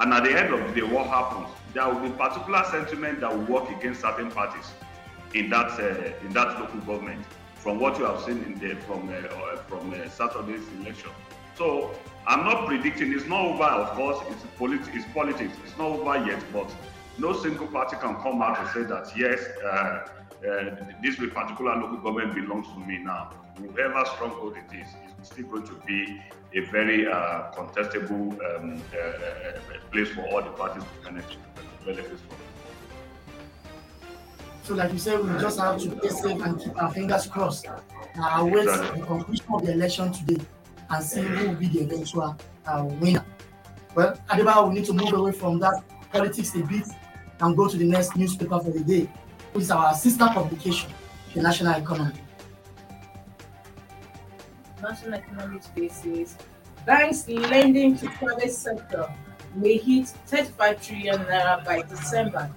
and 0.00 0.12
at 0.12 0.24
the 0.24 0.36
end 0.36 0.52
of 0.52 0.66
the 0.66 0.80
day, 0.80 0.86
what 0.86 1.06
happens? 1.06 1.48
There 1.74 1.88
will 1.88 2.00
be 2.00 2.10
particular 2.10 2.64
sentiment 2.70 3.20
that 3.20 3.36
will 3.36 3.46
work 3.46 3.70
against 3.70 4.02
certain 4.02 4.30
parties 4.30 4.72
in 5.34 5.48
that 5.50 5.70
uh, 5.80 6.26
in 6.26 6.32
that 6.34 6.60
local 6.60 6.80
government. 6.80 7.24
From 7.54 7.78
what 7.78 7.98
you 7.98 8.04
have 8.04 8.20
seen 8.20 8.42
in 8.42 8.58
the 8.58 8.74
from 8.82 9.08
uh, 9.08 9.12
uh 9.12 9.56
from 9.68 9.92
uh, 9.94 10.08
Saturday's 10.08 10.66
election. 10.80 11.10
So 11.56 11.94
I'm 12.26 12.44
not 12.44 12.66
predicting. 12.66 13.12
It's 13.12 13.26
not 13.26 13.40
over. 13.40 13.64
Of 13.64 13.96
course, 13.96 14.18
it's 14.30 14.42
politics. 14.58 14.88
It's 14.92 15.12
politics. 15.14 15.54
It's 15.64 15.76
not 15.78 15.90
over 15.90 16.26
yet. 16.26 16.42
But 16.52 16.70
no 17.18 17.32
single 17.32 17.68
party 17.68 17.96
can 17.96 18.16
come 18.16 18.42
out 18.42 18.58
and 18.58 18.68
say 18.70 18.82
that 18.82 19.16
yes, 19.16 19.40
uh, 19.64 19.68
uh, 19.68 20.76
this 21.02 21.16
particular 21.16 21.76
local 21.76 21.98
government 21.98 22.34
belongs 22.34 22.66
to 22.68 22.78
me 22.80 22.98
now. 22.98 23.32
Whoever 23.56 24.04
stronghold 24.06 24.56
it 24.56 24.74
is, 24.74 24.88
it's 25.18 25.30
still 25.30 25.46
going 25.46 25.66
to 25.66 25.74
be 25.86 26.20
a 26.54 26.60
very 26.70 27.04
contestable 27.54 28.32
um, 28.56 28.82
place 29.92 30.08
for 30.08 30.22
all 30.22 30.42
the 30.42 30.50
parties 30.50 30.82
to 30.82 31.04
benefit, 31.04 31.38
benefit 31.84 32.18
from. 32.18 32.36
it. 32.36 32.52
So, 34.64 34.74
like 34.74 34.92
you 34.92 34.98
said, 34.98 35.20
we 35.20 35.40
just 35.40 35.58
have 35.58 35.80
to 35.80 35.98
stay 35.98 36.08
safe 36.08 36.42
and 36.42 36.60
keep 36.60 36.80
our 36.80 36.92
fingers 36.92 37.26
crossed. 37.26 37.66
Uh, 37.66 38.48
wait 38.50 38.64
exactly. 38.64 39.00
the 39.00 39.06
conclusion 39.06 39.46
of 39.52 39.66
the 39.66 39.72
election 39.72 40.12
today 40.12 40.44
and 40.90 41.04
see 41.04 41.20
who 41.22 41.48
will 41.48 41.54
be 41.54 41.66
the 41.66 41.80
eventual 41.80 42.36
uh, 42.66 42.84
winner. 43.00 43.24
Well, 43.94 44.16
Adebayo, 44.30 44.68
we 44.68 44.74
need 44.76 44.84
to 44.86 44.92
move 44.92 45.12
away 45.12 45.32
from 45.32 45.58
that 45.60 45.82
politics 46.12 46.54
a 46.54 46.60
bit 46.60 46.86
and 47.40 47.56
go 47.56 47.66
to 47.68 47.76
the 47.76 47.84
next 47.84 48.16
newspaper 48.16 48.60
for 48.60 48.70
the 48.70 48.80
day, 48.80 49.08
which 49.52 49.64
is 49.64 49.70
our 49.70 49.94
sister 49.94 50.26
publication, 50.26 50.90
the 51.34 51.42
National 51.42 51.74
Economy. 51.80 52.14
National 54.80 55.14
Economic 55.14 55.62
Spaces, 55.62 56.36
banks 56.86 57.28
lending 57.28 57.96
to 57.96 58.08
private 58.10 58.50
sector 58.52 59.12
may 59.54 59.76
hit 59.76 60.08
35 60.26 60.82
trillion 60.86 61.18
naira 61.24 61.64
by 61.64 61.82
December. 61.82 62.50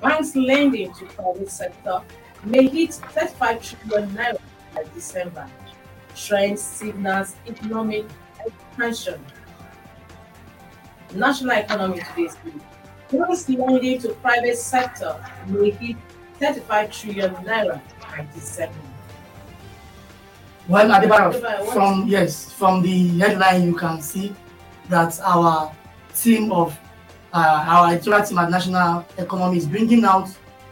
Banks 0.00 0.34
lending 0.36 0.92
to 0.94 1.04
private 1.06 1.50
sector 1.50 2.00
may 2.44 2.66
hit 2.68 2.92
35 2.94 3.62
trillion 3.62 4.10
naira 4.10 4.38
by 4.74 4.84
December. 4.94 5.46
Trend 6.14 6.58
signals 6.58 7.34
economic 7.46 8.04
expansion. 8.44 9.24
National 11.14 11.52
Economic 11.52 12.04
Spaces, 12.06 12.36
banks 13.10 13.48
lending 13.48 13.98
to 14.00 14.08
private 14.14 14.56
sector 14.56 15.16
may 15.48 15.70
hit 15.70 15.96
35 16.38 16.90
trillion 16.92 17.34
naira 17.36 17.80
by 18.00 18.26
December. 18.34 18.74
Well, 20.68 20.88
what- 21.08 21.72
from 21.72 22.06
yes, 22.06 22.50
from 22.52 22.82
the 22.82 23.08
headline 23.18 23.64
you 23.64 23.74
can 23.74 24.00
see 24.00 24.34
that 24.88 25.18
our 25.20 25.72
team 26.14 26.52
of 26.52 26.78
uh, 27.32 27.64
our 27.66 27.92
editorial 27.92 28.24
team 28.24 28.38
at 28.38 28.50
National 28.50 29.04
Economy 29.18 29.56
is 29.58 29.66
bringing 29.66 30.04
out 30.04 30.28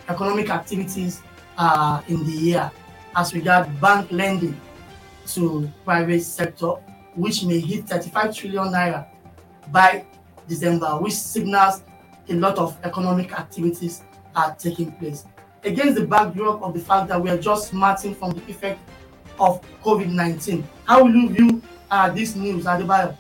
economic 0.09 0.51
activities 0.51 1.23
uh, 1.57 2.03
in 2.09 2.25
the 2.25 2.33
year 2.33 2.71
as 3.17 3.35
regard 3.35 3.69
bank 3.81 4.11
lending 4.11 4.59
to 5.27 5.71
private 5.85 6.23
sector, 6.23 6.73
which 7.15 7.45
may 7.45 7.61
hit 7.61 7.87
35 7.89 8.35
trillion 8.35 8.65
naira 8.69 9.07
by 9.71 10.05
December, 10.49 10.99
which 11.01 11.13
signals 11.15 11.83
a 12.29 12.35
lot 12.35 12.59
of 12.59 12.77
economic 12.85 13.33
activities 13.33 14.03
are 14.35 14.55
taking 14.57 14.93
place. 14.93 15.25
Against 15.65 15.97
the 15.97 16.07
backdrop 16.07 16.63
of 16.63 16.75
the 16.75 16.81
fact 16.81 17.09
that 17.09 17.21
we 17.21 17.29
are 17.31 17.37
just 17.39 17.69
smarting 17.69 18.15
from 18.15 18.33
the 18.33 18.41
effect 18.51 18.81
of 19.39 19.61
COVID-19. 19.83 20.63
How 20.85 21.05
will 21.05 21.15
you 21.15 21.29
view 21.31 21.63
uh, 21.91 22.11
this 22.11 22.35
news, 22.35 22.65
Adebayo? 22.65 23.17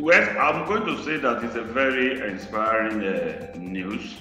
Well, 0.00 0.38
I'm 0.38 0.66
going 0.66 0.86
to 0.86 1.04
say 1.04 1.18
that 1.18 1.44
it's 1.44 1.56
a 1.56 1.62
very 1.62 2.26
inspiring 2.26 3.04
uh, 3.04 3.52
news. 3.58 4.16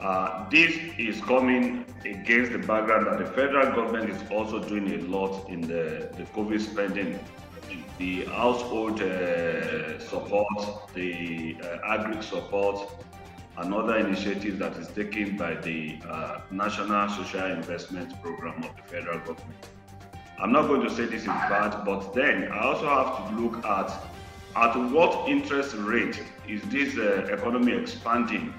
Uh, 0.00 0.48
this 0.48 0.74
is 0.96 1.20
coming 1.20 1.84
against 2.06 2.52
the 2.52 2.58
background 2.58 3.06
that 3.06 3.18
the 3.18 3.26
federal 3.26 3.74
government 3.74 4.08
is 4.08 4.30
also 4.30 4.60
doing 4.66 4.90
a 4.94 5.02
lot 5.14 5.46
in 5.50 5.60
the, 5.60 6.08
the 6.16 6.22
COVID 6.34 6.58
spending, 6.62 7.18
the 7.98 8.24
household 8.24 9.02
uh, 9.02 9.98
support, 9.98 10.48
the 10.94 11.54
uh, 11.62 11.92
agri 11.92 12.22
support, 12.22 12.90
and 13.58 13.74
other 13.74 13.98
initiatives 13.98 14.58
that 14.58 14.74
is 14.78 14.88
taken 14.88 15.36
by 15.36 15.52
the 15.56 15.98
uh, 16.08 16.40
National 16.50 17.10
Social 17.10 17.44
Investment 17.44 18.10
Program 18.22 18.64
of 18.64 18.74
the 18.74 18.82
federal 18.84 19.18
government. 19.18 19.66
I'm 20.38 20.50
not 20.50 20.66
going 20.66 20.80
to 20.80 20.90
say 20.90 21.04
this 21.04 21.20
is 21.20 21.26
bad, 21.26 21.84
but 21.84 22.14
then 22.14 22.50
I 22.50 22.60
also 22.60 22.86
have 22.86 23.28
to 23.28 23.36
look 23.36 23.62
at 23.66 23.92
at 24.54 24.76
what 24.90 25.28
interest 25.28 25.74
rate 25.76 26.22
is 26.46 26.62
this 26.64 26.96
uh, 26.98 27.26
economy 27.32 27.72
expanding? 27.72 28.52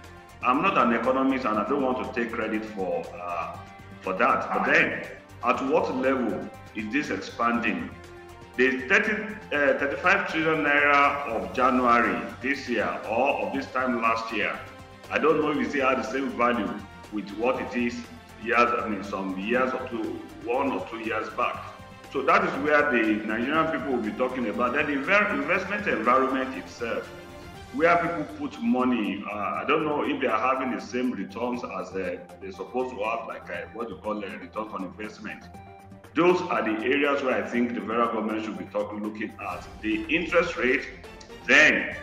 I'm 0.44 0.62
not 0.62 0.78
an 0.78 0.94
economist 0.94 1.46
and 1.46 1.58
I 1.58 1.68
don't 1.70 1.82
want 1.82 2.04
to 2.04 2.20
take 2.20 2.34
credit 2.34 2.66
for 2.66 3.06
uh, 3.22 3.58
for 4.02 4.14
that. 4.14 4.50
But 4.54 4.66
then, 4.66 5.06
at 5.44 5.66
what 5.68 5.96
level 5.96 6.50
is 6.76 6.92
this 6.92 7.10
expanding? 7.10 7.90
The 8.56 8.82
30, 8.88 9.12
uh, 9.52 9.80
35 9.80 10.32
trillion 10.32 10.64
naira 10.64 11.28
of 11.28 11.54
January 11.54 12.22
this 12.42 12.70
year 12.70 13.00
or 13.10 13.42
of 13.42 13.54
this 13.54 13.66
time 13.68 14.02
last 14.02 14.32
year, 14.34 14.60
I 15.10 15.18
don't 15.18 15.42
know 15.42 15.52
if 15.52 15.58
it 15.58 15.70
still 15.70 15.90
has 15.90 16.06
the 16.06 16.12
same 16.12 16.30
value 16.30 16.70
with 17.12 17.30
what 17.32 17.62
it 17.62 17.76
is 17.76 17.96
years, 18.44 18.70
I 18.78 18.88
mean, 18.88 19.04
some 19.04 19.40
years 19.40 19.74
or 19.74 19.88
two, 19.88 20.20
one 20.44 20.72
or 20.72 20.86
two 20.90 21.00
years 21.00 21.30
back. 21.30 21.73
So 22.14 22.22
that 22.22 22.46
is 22.46 22.52
where 22.64 22.92
the 22.92 23.26
Nigerian 23.26 23.72
people 23.72 23.94
will 23.94 24.04
be 24.04 24.12
talking 24.12 24.48
about. 24.48 24.74
Then 24.74 24.86
the 24.86 24.94
investment 24.94 25.88
environment 25.88 26.56
itself, 26.56 27.08
where 27.74 27.98
people 27.98 28.24
put 28.38 28.62
money. 28.62 29.26
Uh, 29.28 29.34
I 29.34 29.66
don't 29.68 29.84
know 29.84 30.04
if 30.04 30.22
they 30.22 30.28
are 30.28 30.40
having 30.40 30.76
the 30.76 30.80
same 30.80 31.10
returns 31.10 31.64
as 31.64 31.90
uh, 31.90 32.20
they're 32.40 32.52
supposed 32.52 32.96
to 32.96 33.04
have, 33.04 33.28
like 33.28 33.50
uh, 33.50 33.66
what 33.74 33.90
you 33.90 33.96
call 33.96 34.24
a 34.24 34.28
return 34.38 34.68
on 34.68 34.84
investment. 34.84 35.44
Those 36.14 36.40
are 36.42 36.62
the 36.62 36.86
areas 36.86 37.24
where 37.24 37.44
I 37.44 37.50
think 37.50 37.74
the 37.74 37.82
federal 37.82 38.14
government 38.14 38.46
should 38.46 38.60
be 38.60 38.66
talking, 38.66 39.02
looking 39.02 39.34
at 39.50 39.68
the 39.82 40.04
interest 40.04 40.56
rate, 40.56 40.86
then 41.48 41.96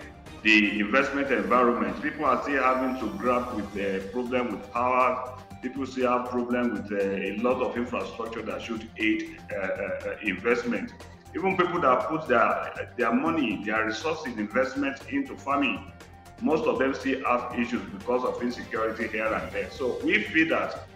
the 0.43 0.81
investment 0.81 1.31
environment. 1.31 2.03
People 2.03 2.25
are 2.25 2.43
still 2.43 2.61
having 2.61 2.99
to 2.99 3.17
grapple 3.17 3.59
with 3.59 3.73
the 3.75 4.09
problem 4.11 4.57
with 4.57 4.73
power. 4.73 5.40
People 5.63 5.85
still 5.87 6.11
have 6.11 6.31
problem 6.31 6.73
with 6.73 6.91
uh, 6.91 6.97
a 6.97 7.37
lot 7.39 7.61
of 7.63 7.77
infrastructure 7.77 8.43
that 8.43 8.63
should 8.63 8.89
aid 8.97 9.39
uh, 9.53 9.57
uh, 9.57 10.17
investment. 10.23 10.93
Even 11.35 11.57
people 11.57 11.81
that 11.83 12.09
put 12.09 12.27
their 12.27 12.93
their 12.97 13.13
money, 13.13 13.63
their 13.65 13.85
resources, 13.87 14.37
investment 14.39 14.99
into 15.11 15.37
farming, 15.37 15.93
most 16.41 16.65
of 16.65 16.79
them 16.79 16.95
still 16.95 17.23
have 17.25 17.59
issues 17.59 17.83
because 17.99 18.25
of 18.25 18.43
insecurity 18.43 19.07
here 19.09 19.27
and 19.27 19.53
there. 19.53 19.71
So 19.71 20.01
we 20.03 20.23
feel 20.23 20.49
that 20.49 20.89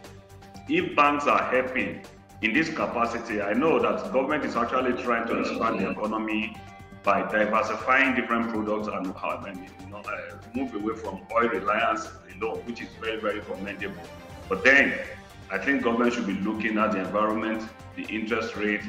if 0.68 0.96
banks 0.96 1.26
are 1.26 1.42
helping 1.50 2.02
in 2.40 2.52
this 2.52 2.68
capacity, 2.68 3.42
I 3.42 3.52
know 3.52 3.78
that 3.80 4.12
government 4.12 4.44
is 4.44 4.56
actually 4.56 5.02
trying 5.02 5.26
to 5.28 5.40
expand 5.40 5.80
the 5.80 5.90
economy 5.90 6.56
by 7.02 7.20
diversifying 7.30 8.14
different 8.14 8.48
products 8.48 8.88
and 8.88 9.14
many, 9.42 9.68
you 9.80 9.90
know, 9.90 9.98
uh, 9.98 10.36
move 10.54 10.74
away 10.74 10.96
from 10.96 11.20
oil 11.32 11.48
reliance 11.48 12.08
alone, 12.34 12.60
which 12.64 12.80
is 12.80 12.88
very, 13.00 13.20
very 13.20 13.40
commendable. 13.42 14.02
But 14.48 14.64
then 14.64 14.98
I 15.50 15.58
think 15.58 15.82
government 15.82 16.14
should 16.14 16.26
be 16.26 16.34
looking 16.34 16.78
at 16.78 16.92
the 16.92 17.00
environment, 17.00 17.68
the 17.96 18.04
interest 18.04 18.56
rate, 18.56 18.82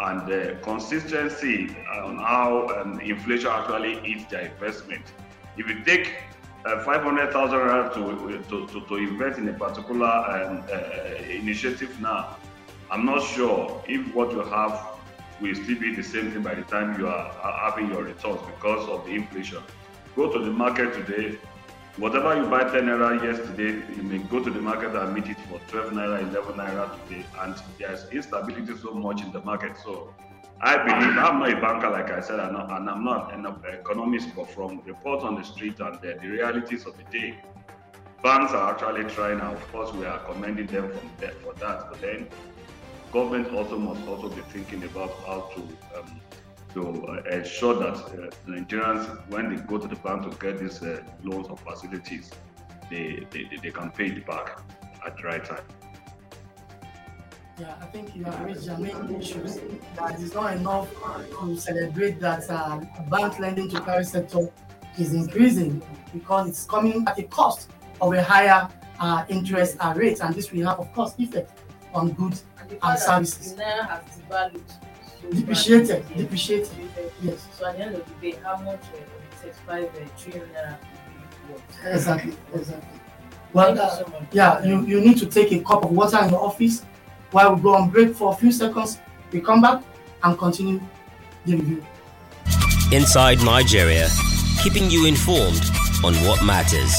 and 0.00 0.26
the 0.28 0.56
consistency 0.62 1.76
on 1.92 2.18
how 2.18 2.68
um, 2.80 3.00
inflation 3.00 3.50
actually 3.50 4.00
eats 4.06 4.30
their 4.30 4.42
investment. 4.42 5.04
If 5.56 5.68
you 5.68 5.82
take 5.84 6.22
uh, 6.64 6.84
500,000 6.84 7.58
rand 7.58 7.92
to, 7.94 8.42
to, 8.48 8.66
to, 8.68 8.86
to 8.86 8.94
invest 8.96 9.38
in 9.38 9.48
a 9.48 9.52
particular 9.52 10.06
um, 10.06 10.64
uh, 10.72 11.22
initiative 11.24 12.00
now, 12.00 12.36
I'm 12.90 13.04
not 13.04 13.22
sure 13.22 13.82
if 13.88 14.14
what 14.14 14.32
you 14.32 14.40
have 14.40 14.98
will 15.40 15.54
still 15.54 15.78
be 15.78 15.94
the 15.94 16.02
same 16.02 16.30
thing 16.30 16.42
by 16.42 16.54
the 16.54 16.62
time 16.62 16.98
you 16.98 17.06
are 17.08 17.30
having 17.70 17.90
your 17.90 18.02
returns 18.02 18.40
because 18.46 18.88
of 18.88 19.04
the 19.04 19.12
inflation. 19.12 19.62
Go 20.16 20.32
to 20.32 20.38
the 20.38 20.50
market 20.50 20.94
today, 20.94 21.38
whatever 21.98 22.36
you 22.36 22.46
buy 22.48 22.62
10 22.62 22.84
naira 22.86 23.22
yesterday, 23.22 23.72
you 23.96 24.02
may 24.02 24.18
go 24.18 24.42
to 24.42 24.50
the 24.50 24.60
market 24.60 24.94
and 24.94 25.14
meet 25.14 25.26
it 25.26 25.38
for 25.48 25.58
12 25.68 25.92
naira, 25.92 26.20
11 26.30 26.54
naira 26.54 26.84
today, 27.08 27.24
and 27.40 27.56
there's 27.78 28.08
instability 28.10 28.76
so 28.76 28.92
much 28.92 29.20
in 29.22 29.32
the 29.32 29.40
market. 29.40 29.76
So 29.84 30.14
I 30.60 30.76
believe 30.76 31.18
I'm 31.18 31.40
not 31.40 31.52
a 31.52 31.60
banker, 31.60 31.90
like 31.90 32.10
I 32.10 32.20
said, 32.20 32.38
and 32.38 32.56
I'm 32.56 33.04
not, 33.04 33.34
an 33.34 33.46
economist, 33.72 34.28
but 34.36 34.48
from 34.50 34.80
reports 34.84 35.24
on 35.24 35.34
the 35.34 35.42
street 35.42 35.80
and 35.80 36.00
the, 36.00 36.18
the 36.20 36.28
realities 36.28 36.86
of 36.86 36.96
the 36.96 37.04
day, 37.18 37.38
banks 38.22 38.52
are 38.52 38.72
actually 38.72 39.04
trying, 39.12 39.40
and 39.40 39.56
of 39.56 39.72
course, 39.72 39.92
we 39.92 40.06
are 40.06 40.18
commending 40.20 40.66
them 40.66 40.90
from 40.90 41.10
for 41.42 41.54
that. 41.54 41.90
But 41.90 42.00
then, 42.00 42.28
government 43.12 43.52
also 43.54 43.78
must 43.78 44.06
also 44.06 44.28
be 44.28 44.42
thinking 44.52 44.84
about 44.84 45.10
how 45.26 45.50
to 45.54 45.60
um, 45.98 46.20
to 46.74 47.06
uh, 47.06 47.22
ensure 47.30 47.74
that 47.74 47.94
uh, 47.96 48.30
Nigerians, 48.46 49.06
when 49.30 49.54
they 49.54 49.60
go 49.62 49.78
to 49.78 49.88
the 49.88 49.96
bank 49.96 50.30
to 50.30 50.36
get 50.38 50.58
these 50.58 50.82
uh, 50.82 51.02
loans 51.22 51.48
or 51.48 51.56
facilities, 51.56 52.30
they, 52.90 53.24
they, 53.30 53.44
they- 53.44 53.56
they 53.62 53.70
can 53.70 53.90
pay 53.90 54.06
it 54.06 54.26
back 54.26 54.60
at 55.06 55.16
the 55.16 55.22
right 55.22 55.44
time. 55.44 55.62
Yeah, 57.58 57.74
I 57.80 57.86
think 57.86 58.14
you 58.14 58.22
have 58.24 58.40
raised 58.42 58.66
your 58.66 58.78
main 58.78 59.16
issues. 59.20 59.56
That 59.96 60.20
it's 60.20 60.32
not 60.32 60.56
enough 60.56 60.88
to 61.40 61.56
celebrate 61.56 62.20
that 62.20 62.48
uh, 62.48 62.80
bank 63.10 63.40
lending 63.40 63.68
to 63.70 63.76
the 63.76 63.80
private 63.82 64.06
sector 64.06 64.48
is 64.96 65.12
increasing 65.12 65.82
because 66.12 66.48
it's 66.48 66.64
coming 66.66 67.04
at 67.08 67.18
a 67.18 67.24
cost 67.24 67.70
of 68.00 68.12
a 68.12 68.22
higher 68.22 68.68
uh, 69.00 69.24
interest 69.28 69.76
uh, 69.80 69.92
rate, 69.96 70.20
and 70.20 70.34
this 70.34 70.52
will 70.52 70.66
have, 70.68 70.78
of 70.78 70.92
course, 70.92 71.14
effect 71.18 71.50
on 71.94 72.12
goods 72.12 72.44
And 72.60 72.68
the 72.70 72.74
and 72.74 72.80
fact 72.82 72.98
that 73.00 73.06
services. 73.06 73.54
the 73.54 73.62
naira 73.62 73.88
has 73.88 74.02
devalued. 74.18 74.72
So 75.22 75.30
Depreciated, 75.30 76.02
badly. 76.02 76.22
depreciated. 76.22 76.68
Depreciated. 76.70 77.12
Yes, 77.22 77.46
So 77.58 77.66
at 77.66 77.76
the 77.76 77.84
end 77.84 77.94
of 77.96 78.04
the 78.20 78.30
day, 78.30 78.38
how 78.42 78.56
much 78.58 78.80
uh, 78.94 79.42
35 79.42 79.84
uh, 79.84 79.88
trillion 80.18 80.48
naira 80.54 80.76
will 80.78 81.18
be 81.48 81.52
worth? 81.52 81.94
exactly, 81.94 82.36
exactly. 82.54 83.00
Well, 83.52 83.74
you 83.74 83.80
uh, 83.80 83.88
so 83.96 84.26
yeah, 84.32 84.62
you, 84.64 84.84
you 84.86 85.00
need 85.00 85.18
to 85.18 85.26
take 85.26 85.52
a 85.52 85.60
cup 85.60 85.84
of 85.84 85.90
water 85.90 86.18
in 86.22 86.30
your 86.30 86.40
office 86.42 86.82
while 87.30 87.54
we 87.54 87.62
go 87.62 87.74
on 87.74 87.90
break 87.90 88.14
for 88.14 88.32
a 88.32 88.36
few 88.36 88.52
seconds. 88.52 88.98
We 89.32 89.40
come 89.40 89.60
back 89.62 89.82
and 90.22 90.38
continue 90.38 90.80
the 91.46 91.56
review. 91.56 91.84
Inside 92.92 93.42
Nigeria, 93.44 94.08
keeping 94.62 94.90
you 94.90 95.06
informed 95.06 95.62
on 96.04 96.14
what 96.26 96.42
matters. 96.44 96.94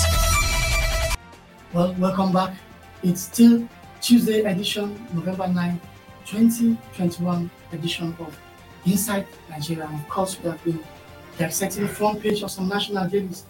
Well, 1.73 1.93
welcome 1.99 2.31
back. 2.31 2.55
It's 3.03 3.21
still 3.21 3.67
Tuesday 4.01 4.41
edition, 4.43 5.05
November 5.13 5.47
9, 5.47 5.79
2021 6.25 7.49
edition 7.71 8.15
of 8.19 8.37
Inside 8.85 9.27
Nigeria. 9.49 9.85
And 9.85 9.95
of 9.99 10.09
course, 10.09 10.37
we 10.41 10.49
have 10.49 10.63
been 10.63 10.79
dissecting 11.37 11.83
the 11.83 11.89
front 11.89 12.21
page 12.21 12.43
of 12.43 12.51
some 12.51 12.67
national 12.67 13.07
dailies 13.07 13.43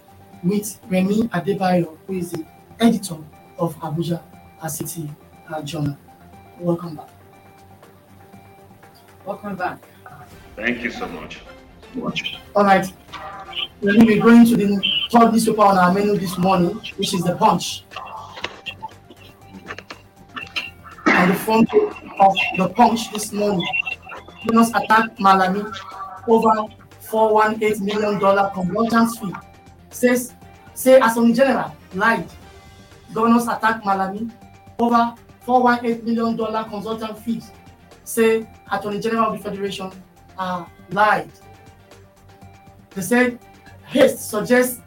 with 0.44 0.80
Remy 0.90 1.24
Adebayo, 1.30 1.98
who 2.08 2.14
is 2.14 2.32
the 2.32 2.46
editor 2.80 3.18
of 3.58 3.76
Abuja 3.80 4.22
City 4.70 5.10
uh, 5.50 5.62
Journal. 5.62 5.98
Welcome 6.60 6.96
back. 6.96 7.10
Welcome 9.26 9.56
back. 9.56 9.80
Thank 10.56 10.84
you 10.84 10.92
so 10.92 11.08
much. 11.08 11.42
All 12.56 12.64
right. 12.64 12.86
We'll 13.82 14.06
be 14.06 14.20
going 14.20 14.46
to 14.46 14.58
the 14.58 14.82
third 15.12 15.32
newspaper 15.32 15.62
on 15.62 15.78
our 15.78 15.94
menu 15.94 16.18
this 16.18 16.38
morning, 16.38 16.76
which 16.98 17.14
is 17.14 17.24
the 17.24 17.36
Punch. 17.36 17.84
On 21.08 21.30
the 21.30 21.36
front 21.36 21.70
of 21.74 22.36
the 22.58 22.70
Punch 22.76 23.12
this 23.14 23.32
morning, 23.32 23.66
Venus 24.48 24.70
attacked 24.70 25.18
Malami 25.20 25.64
over 26.28 26.68
$418 27.04 27.82
million 27.82 28.20
consultants 28.20 29.18
fee. 29.20 29.34
Says, 29.90 30.34
say 30.74 31.00
Attorney 31.00 31.34
General 31.34 31.76
lied. 31.94 32.28
Governors 33.14 33.48
attacked 33.48 33.84
Malami 33.86 34.32
over 34.80 35.16
$418 35.46 36.04
million 36.04 36.38
consultant 36.70 37.18
fees. 37.20 37.52
Say 38.04 38.48
Attorney 38.72 39.00
General 39.00 39.34
of 39.34 39.38
the 39.38 39.50
Federation 39.50 39.92
uh, 40.38 40.66
lied. 40.92 41.30
They 42.92 43.02
said 43.02 43.40
haste 43.86 44.30
suggests 44.30 44.82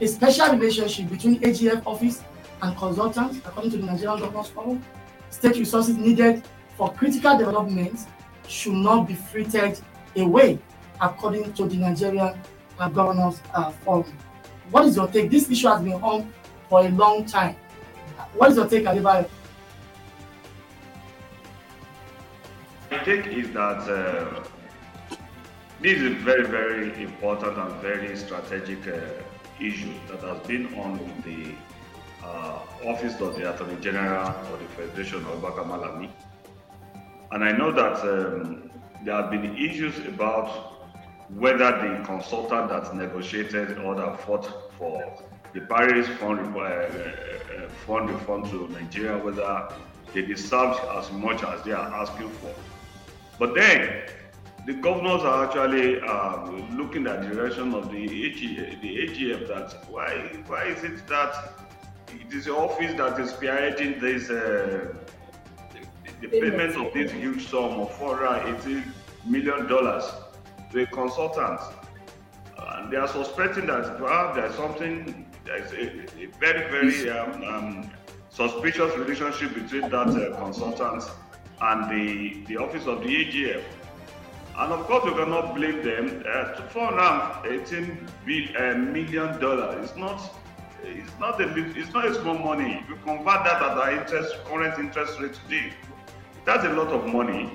a 0.00 0.06
special 0.06 0.48
relationship 0.56 1.08
between 1.08 1.40
AGF 1.40 1.82
office 1.86 2.22
and 2.62 2.76
consultants, 2.76 3.38
according 3.38 3.70
to 3.72 3.76
the 3.78 3.86
Nigerian 3.86 4.18
Governors 4.20 4.48
Forum. 4.48 4.82
State 5.30 5.56
resources 5.56 5.96
needed 5.96 6.42
for 6.76 6.92
critical 6.92 7.38
development 7.38 8.00
should 8.52 8.74
not 8.74 9.08
be 9.08 9.14
frittered 9.14 9.80
away, 10.16 10.58
according 11.00 11.52
to 11.54 11.66
the 11.66 11.76
Nigerian 11.76 12.38
uh, 12.78 12.88
Governors 12.88 13.40
uh, 13.54 13.70
Forum. 13.70 14.12
What 14.70 14.84
is 14.86 14.96
your 14.96 15.08
take? 15.08 15.30
This 15.30 15.50
issue 15.50 15.68
has 15.68 15.80
been 15.82 15.94
on 15.94 16.32
for 16.68 16.80
a 16.86 16.88
long 16.90 17.24
time. 17.24 17.56
What 18.34 18.50
is 18.50 18.56
your 18.56 18.66
take, 18.68 18.84
Adebayo? 18.84 19.28
My 22.90 22.98
take 22.98 23.26
is 23.26 23.50
that 23.52 23.80
uh, 23.88 24.44
this 25.80 25.98
is 25.98 26.12
a 26.12 26.14
very, 26.16 26.44
very 26.46 27.02
important 27.02 27.56
and 27.56 27.72
very 27.80 28.14
strategic 28.16 28.86
uh, 28.86 29.00
issue 29.60 29.92
that 30.08 30.20
has 30.20 30.46
been 30.46 30.66
on 30.74 30.98
the 31.24 31.54
uh, 32.24 32.58
office 32.84 33.18
of 33.20 33.34
the 33.36 33.52
Attorney 33.54 33.80
General 33.80 34.28
of 34.28 34.58
the 34.60 34.66
Federation 34.76 35.24
of 35.26 35.40
Malami. 35.42 36.10
And 37.32 37.42
I 37.42 37.52
know 37.52 37.72
that 37.72 37.96
um, 38.02 38.70
there 39.04 39.14
have 39.14 39.30
been 39.30 39.56
issues 39.56 39.98
about 40.06 40.48
whether 41.30 41.70
the 41.70 42.04
consultant 42.04 42.68
that 42.68 42.94
negotiated 42.94 43.78
or 43.78 43.94
that 43.94 44.20
fought 44.20 44.70
for 44.76 45.18
the 45.54 45.62
Paris 45.62 46.06
fund, 46.18 46.54
uh, 46.54 46.60
uh, 46.60 47.68
fund 47.86 48.10
refund 48.10 48.46
to 48.50 48.68
Nigeria, 48.68 49.16
whether 49.16 49.68
they 50.12 50.22
deserved 50.22 50.80
as 50.98 51.10
much 51.12 51.42
as 51.42 51.62
they 51.62 51.72
are 51.72 51.88
asking 51.94 52.28
for. 52.28 52.54
But 53.38 53.54
then 53.54 54.02
the 54.66 54.74
governors 54.74 55.22
are 55.22 55.46
actually 55.46 56.00
um, 56.02 56.76
looking 56.76 57.06
at 57.06 57.22
the 57.22 57.34
direction 57.34 57.74
of 57.74 57.90
the 57.90 57.96
AG, 58.26 58.56
the 58.82 58.96
AGF 59.06 59.48
that 59.48 59.90
why 59.90 60.38
why 60.46 60.64
is 60.64 60.84
it 60.84 61.06
that 61.08 61.54
it 62.10 62.32
is 62.32 62.44
the 62.44 62.54
office 62.54 62.94
that 62.98 63.18
is 63.18 63.32
spearheading 63.32 64.00
this 64.00 64.28
uh, 64.28 64.94
the, 66.22 66.28
payment 66.28 66.76
of 66.76 66.92
this 66.94 67.12
huge 67.12 67.48
sum 67.48 67.80
of 67.80 67.94
480 67.96 68.82
million 69.26 69.66
dollars 69.66 70.04
to 70.70 70.82
a 70.82 70.86
consultant 70.86 71.60
and 72.58 72.92
they 72.92 72.96
are 72.96 73.08
suspecting 73.08 73.66
that 73.66 73.98
perhaps 73.98 74.36
there's 74.36 74.54
something 74.54 75.26
there's 75.44 75.72
a, 75.72 76.22
a 76.22 76.26
very 76.40 76.70
very 76.70 77.10
um, 77.10 77.42
um, 77.44 77.90
suspicious 78.30 78.96
relationship 78.96 79.52
between 79.54 79.82
that 79.90 80.08
uh, 80.08 80.36
consultant 80.38 81.04
and 81.60 81.90
the 81.90 82.42
the 82.46 82.56
office 82.56 82.86
of 82.86 83.02
the 83.02 83.08
AGF 83.08 83.62
and 84.58 84.72
of 84.72 84.86
course, 84.86 85.04
you 85.06 85.12
cannot 85.12 85.54
blame 85.54 85.82
them. 85.82 86.24
Uh, 86.28 86.68
418 86.68 88.06
uh, 88.58 88.74
million 88.78 89.40
dollars. 89.40 89.88
It's 89.88 89.96
not. 89.96 90.20
It's 90.84 91.18
not 91.18 91.40
a. 91.40 91.54
It's 91.78 91.92
not 91.94 92.06
a 92.06 92.14
small 92.14 92.36
money. 92.36 92.80
If 92.82 92.88
you 92.90 92.96
convert 92.96 93.44
that 93.44 93.62
at 93.62 93.74
the 93.76 94.00
interest, 94.00 94.44
current 94.44 94.78
interest 94.78 95.20
rate 95.20 95.34
today, 95.46 95.72
that's 96.44 96.64
a 96.64 96.70
lot 96.70 96.88
of 96.88 97.06
money. 97.06 97.50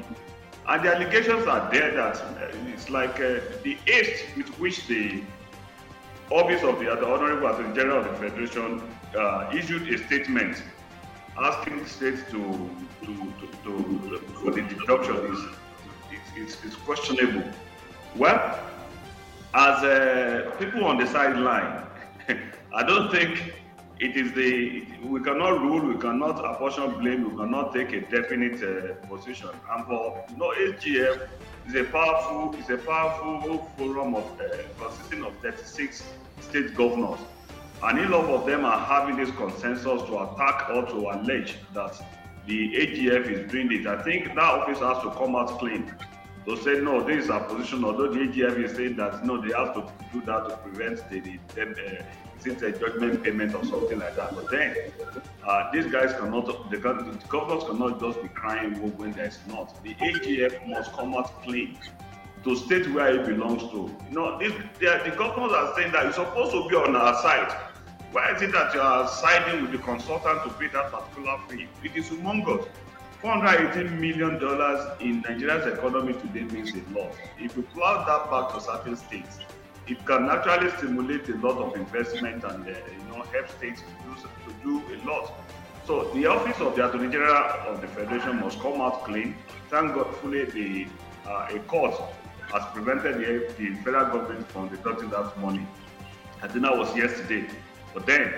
And 0.67 0.83
the 0.83 0.95
allegations 0.95 1.47
are 1.47 1.71
there 1.71 1.91
that 1.95 2.17
uh, 2.17 2.73
it's 2.73 2.89
like 2.89 3.19
uh, 3.19 3.39
the 3.63 3.77
haste 3.85 4.25
with 4.35 4.49
which 4.59 4.85
the 4.87 5.23
office 6.29 6.63
of 6.63 6.79
the, 6.79 6.85
the 6.85 7.05
Honorable 7.05 7.47
Attorney 7.47 7.73
General 7.75 7.99
of 7.99 8.05
the 8.05 8.29
Federation 8.29 8.81
uh, 9.17 9.49
issued 9.53 9.87
a 9.93 9.97
statement 10.05 10.61
asking 11.39 11.85
states 11.85 12.21
to 12.31 12.69
to, 13.05 13.13
to, 13.39 13.47
to 13.63 14.17
for 14.43 14.51
the 14.51 14.61
deduction 14.63 15.15
is 15.31 15.39
it's, 16.35 16.63
it's 16.63 16.75
questionable. 16.75 17.43
Well, 18.15 18.59
as 19.53 19.83
uh, 19.83 20.51
people 20.59 20.85
on 20.85 20.97
the 20.97 21.07
sideline, 21.07 21.83
I 22.73 22.83
don't 22.83 23.11
think 23.11 23.53
it 23.99 24.15
is 24.15 24.31
the 24.33 24.85
we 25.03 25.21
cannot 25.21 25.61
rule, 25.61 25.81
we 25.93 25.99
cannot 25.99 26.43
apportion 26.45 26.99
blame, 26.99 27.31
we 27.31 27.37
cannot 27.37 27.73
take 27.73 27.93
a 27.93 28.01
definite 28.01 28.61
uh, 28.61 28.93
position. 29.07 29.49
And 29.71 29.85
for 29.85 30.23
you 30.29 30.37
know, 30.37 30.53
AGF 30.57 31.27
is 31.67 31.75
a 31.75 31.83
powerful, 31.85 32.55
is 32.59 32.69
a 32.69 32.77
powerful 32.77 33.57
forum 33.77 34.15
of 34.15 34.39
uh, 34.39 34.57
consisting 34.79 35.23
of 35.23 35.33
36 35.37 36.03
state 36.41 36.75
governors, 36.75 37.19
and 37.83 37.99
a 37.99 38.09
lot 38.09 38.25
of 38.25 38.45
them 38.45 38.65
are 38.65 38.79
having 38.85 39.17
this 39.17 39.35
consensus 39.35 40.01
to 40.03 40.19
attack 40.19 40.69
or 40.69 40.85
to 40.85 40.97
allege 41.09 41.55
that 41.73 41.99
the 42.45 42.73
AGF 42.75 43.29
is 43.31 43.51
doing 43.51 43.71
it. 43.71 43.87
I 43.87 44.01
think 44.03 44.27
that 44.27 44.37
office 44.37 44.79
has 44.79 45.01
to 45.03 45.11
come 45.11 45.35
out 45.35 45.57
clean 45.59 45.91
to 46.47 46.55
say 46.63 46.79
no, 46.79 47.03
this 47.03 47.25
is 47.25 47.29
our 47.29 47.43
position. 47.43 47.83
Although 47.83 48.13
the 48.13 48.19
AGF 48.19 48.63
is 48.63 48.75
saying 48.77 48.95
that 48.95 49.25
no, 49.25 49.41
they 49.41 49.53
have 49.53 49.73
to 49.75 49.85
do 50.13 50.21
that 50.25 50.47
to 50.47 50.57
prevent 50.57 51.09
the, 51.09 51.19
the 51.19 51.39
them, 51.55 51.75
uh, 51.77 52.03
since 52.39 52.61
a 52.61 52.71
judgment 52.71 53.21
payment 53.21 53.53
or 53.53 53.65
something 53.65 53.99
like 53.99 54.15
that. 54.15 54.33
But 54.33 54.49
then 54.49 54.75
uh, 55.45 55.69
these 55.73 55.87
guys 55.87 56.13
cannot, 56.13 56.45
the, 56.45 56.77
the 56.77 56.77
governors 57.27 57.63
cannot 57.65 57.99
just 57.99 58.21
be 58.21 58.29
crying 58.29 58.75
when 58.97 59.11
there's 59.11 59.39
not. 59.47 59.83
The 59.83 59.93
AGF 59.95 60.67
must 60.69 60.93
come 60.93 61.15
out 61.15 61.43
clean 61.43 61.77
to 62.45 62.55
state 62.55 62.89
where 62.93 63.19
it 63.19 63.27
belongs 63.27 63.63
to. 63.71 63.93
You 64.09 64.15
know, 64.15 64.39
this, 64.39 64.53
the 64.79 65.13
governors 65.17 65.51
are 65.51 65.75
saying 65.75 65.91
that 65.91 66.05
it's 66.05 66.15
supposed 66.15 66.51
to 66.53 66.69
be 66.69 66.75
on 66.77 66.95
our 66.95 67.21
side. 67.21 67.51
Why 68.13 68.33
is 68.33 68.41
it 68.41 68.53
that 68.53 68.73
you 68.73 68.79
are 68.79 69.05
siding 69.05 69.63
with 69.63 69.73
the 69.73 69.79
consultant 69.79 70.43
to 70.43 70.49
pay 70.51 70.67
that 70.67 70.93
particular 70.93 71.37
fee? 71.49 71.67
It 71.83 71.97
is 71.97 72.07
humongous. 72.07 72.69
$418 73.23 73.99
million 73.99 74.35
in 75.01 75.21
Nigeria's 75.21 75.65
economy 75.73 76.13
today 76.13 76.41
means 76.53 76.71
a 76.73 76.97
lot. 76.97 77.13
If 77.39 77.57
you 77.57 77.63
plow 77.63 78.05
that 78.05 78.29
back 78.29 78.53
to 78.53 78.61
certain 78.61 78.95
states, 78.95 79.39
it 79.87 80.05
can 80.05 80.29
actually 80.29 80.69
stimulate 80.77 81.27
a 81.29 81.35
lot 81.37 81.57
of 81.57 81.75
investment 81.75 82.43
and 82.43 82.67
uh, 82.67 82.69
you 82.71 83.03
know 83.09 83.23
help 83.23 83.49
states 83.57 83.81
to 83.81 83.95
do, 84.03 84.21
to 84.45 84.63
do 84.63 84.93
a 84.93 84.97
lot. 85.07 85.33
So 85.85 86.11
the 86.13 86.25
office 86.25 86.59
of 86.59 86.75
the 86.75 86.87
Attorney 86.87 87.09
General 87.11 87.35
of 87.67 87.81
the 87.81 87.87
Federation 87.87 88.41
must 88.41 88.59
come 88.59 88.81
out 88.81 89.05
clean. 89.05 89.35
Thank 89.69 89.95
God, 89.95 90.13
fully 90.17 90.43
the 90.45 90.87
uh, 91.25 91.47
a 91.49 91.59
court 91.59 91.95
has 92.51 92.63
prevented 92.73 93.15
the, 93.17 93.53
the 93.57 93.75
federal 93.83 94.05
government 94.05 94.47
from 94.51 94.69
deducting 94.69 95.09
that 95.09 95.37
money. 95.39 95.65
I 96.41 96.47
think 96.47 96.63
that 96.63 96.77
was 96.77 96.95
yesterday. 96.95 97.47
But 97.93 98.05
then 98.05 98.33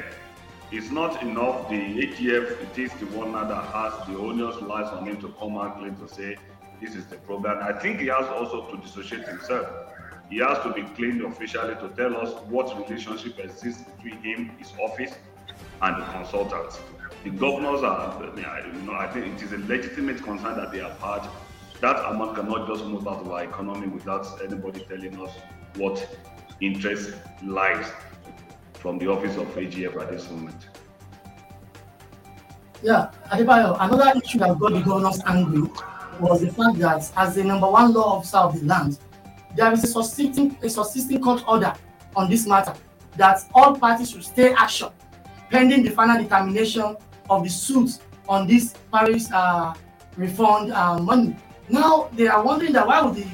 it's 0.72 0.92
not 0.92 1.22
enough. 1.24 1.68
The 1.70 1.76
ATF, 1.76 2.62
it 2.62 2.78
is 2.78 2.94
the 3.00 3.08
one 3.08 3.32
that 3.34 3.50
has 3.50 3.94
the 4.08 4.18
onus 4.18 4.62
lies 4.62 4.88
on 4.88 5.08
him 5.08 5.20
to 5.22 5.30
come 5.40 5.58
out 5.58 5.80
clean 5.80 5.96
to 5.96 6.08
say 6.08 6.38
this 6.80 6.96
is 6.96 7.06
the 7.08 7.16
problem. 7.18 7.58
I 7.62 7.74
think 7.74 8.00
he 8.00 8.08
has 8.08 8.28
also 8.28 8.70
to 8.72 8.78
dissociate 8.78 9.28
himself. 9.28 9.68
He 10.30 10.38
has 10.38 10.60
to 10.64 10.72
be 10.74 10.84
clean 10.84 11.26
officially 11.26 11.74
to 11.76 11.90
tell 11.98 12.16
us 12.16 12.34
what 12.50 12.78
relationship 12.88 13.40
exists 13.40 13.84
between 13.84 14.22
him, 14.22 14.50
his 14.60 14.72
office, 14.80 15.14
and 15.82 16.02
the 16.02 16.06
consultants. 16.12 16.80
The 17.24 17.32
governors 17.32 17.82
are, 17.82 18.24
you 18.24 18.82
know, 18.84 18.94
I 18.94 19.08
think 19.08 19.26
it 19.26 19.42
is 19.42 19.52
a 19.52 19.58
legitimate 19.58 20.22
concern 20.22 20.56
that 20.58 20.72
they 20.72 20.80
have 20.80 21.00
had. 21.00 21.28
That 21.82 21.98
amount 22.12 22.36
cannot 22.36 22.68
just 22.68 22.86
move 22.86 23.08
out 23.08 23.22
of 23.22 23.32
our 23.32 23.44
economy 23.44 23.88
without 23.88 24.28
anybody 24.44 24.86
telling 24.88 25.20
us 25.20 25.32
what 25.76 26.08
interest 26.62 27.16
lies 27.44 27.92
from 28.80 28.98
the 28.98 29.08
office 29.08 29.38
of 29.38 29.48
AGF 29.56 30.02
at 30.02 30.12
this 30.12 30.30
moment. 30.30 30.68
Yeah, 32.82 33.12
Adebayo, 33.30 33.76
another 33.80 34.20
issue 34.24 34.40
that 34.40 34.58
got 34.58 34.72
the 34.72 34.80
governors 34.80 35.22
angry 35.26 35.70
was 36.20 36.42
the 36.42 36.52
fact 36.52 36.80
that 36.80 37.12
as 37.18 37.36
the 37.36 37.44
number 37.44 37.70
one 37.70 37.94
law 37.94 38.18
officer 38.18 38.38
of 38.38 38.60
the 38.60 38.66
land, 38.66 38.98
there 39.56 39.72
is 39.74 39.84
a 39.84 39.88
subsisting, 39.88 40.58
a 40.64 40.70
subsisting 40.70 41.22
court 41.22 41.44
order 41.48 41.74
on 42.16 42.30
this 42.30 42.48
matter 42.48 42.74
that 43.18 43.42
all 43.54 43.76
parties 43.78 44.12
should 44.12 44.24
stay 44.24 44.54
action 44.54 44.88
pending 45.50 45.84
the 45.84 45.90
final 45.90 46.22
determination 46.22 46.96
of 47.30 47.44
the 47.44 47.50
suit 47.50 47.98
on 48.28 48.48
this 48.48 48.76
Paris 48.94 49.30
uh, 49.32 49.74
refund 50.16 50.72
uh, 50.72 50.98
money. 51.00 51.36
Now 51.68 52.10
they 52.14 52.28
are 52.28 52.44
wondering 52.44 52.74
that 52.74 52.88
why 52.88 53.02
would 53.02 53.16
the 53.16 53.26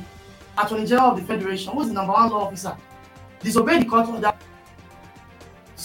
Attorney 0.58 0.86
General 0.86 1.12
of 1.12 1.17
the 1.17 1.23
Federation, 1.23 1.73
who's 1.73 1.88
the 1.88 1.93
number 1.93 2.13
one 2.13 2.29
law 2.29 2.45
officer, 2.45 2.75
disobey 3.41 3.79
the 3.79 3.86
court 3.86 4.08
order 4.08 4.34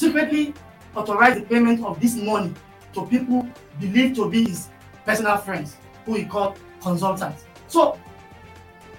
secretly 0.00 0.54
authorized 0.96 1.40
the 1.40 1.46
payment 1.46 1.84
of 1.84 2.00
this 2.00 2.16
money 2.16 2.52
to 2.94 3.06
people 3.06 3.46
believed 3.78 4.16
to 4.16 4.28
be 4.30 4.48
his 4.48 4.68
personal 5.04 5.36
friends, 5.36 5.76
who 6.06 6.14
he 6.14 6.24
called 6.24 6.58
consultants. 6.80 7.44
So, 7.68 7.98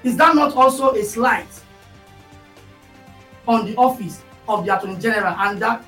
is 0.03 0.15
that 0.17 0.35
not 0.35 0.55
also 0.55 0.93
a 0.93 1.03
slight 1.03 1.47
on 3.47 3.65
the 3.65 3.75
office 3.75 4.21
of 4.47 4.65
the 4.65 4.77
Attorney 4.77 4.99
General? 4.99 5.35
And 5.37 5.59
that 5.61 5.83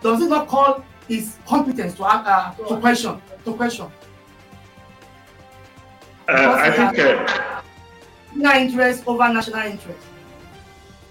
does 0.00 0.22
it 0.22 0.28
not 0.28 0.46
call 0.46 0.84
his 1.08 1.36
competence 1.46 1.94
to 1.94 2.06
act, 2.06 2.26
uh, 2.26 2.54
to 2.68 2.80
question 2.80 3.20
to 3.44 3.54
question? 3.54 3.86
Uh, 6.28 6.56
I 6.58 6.70
think 6.70 6.98
uh, 6.98 7.62
national 8.34 8.62
interest 8.62 9.04
over 9.06 9.32
national 9.32 9.62
interest. 9.62 10.06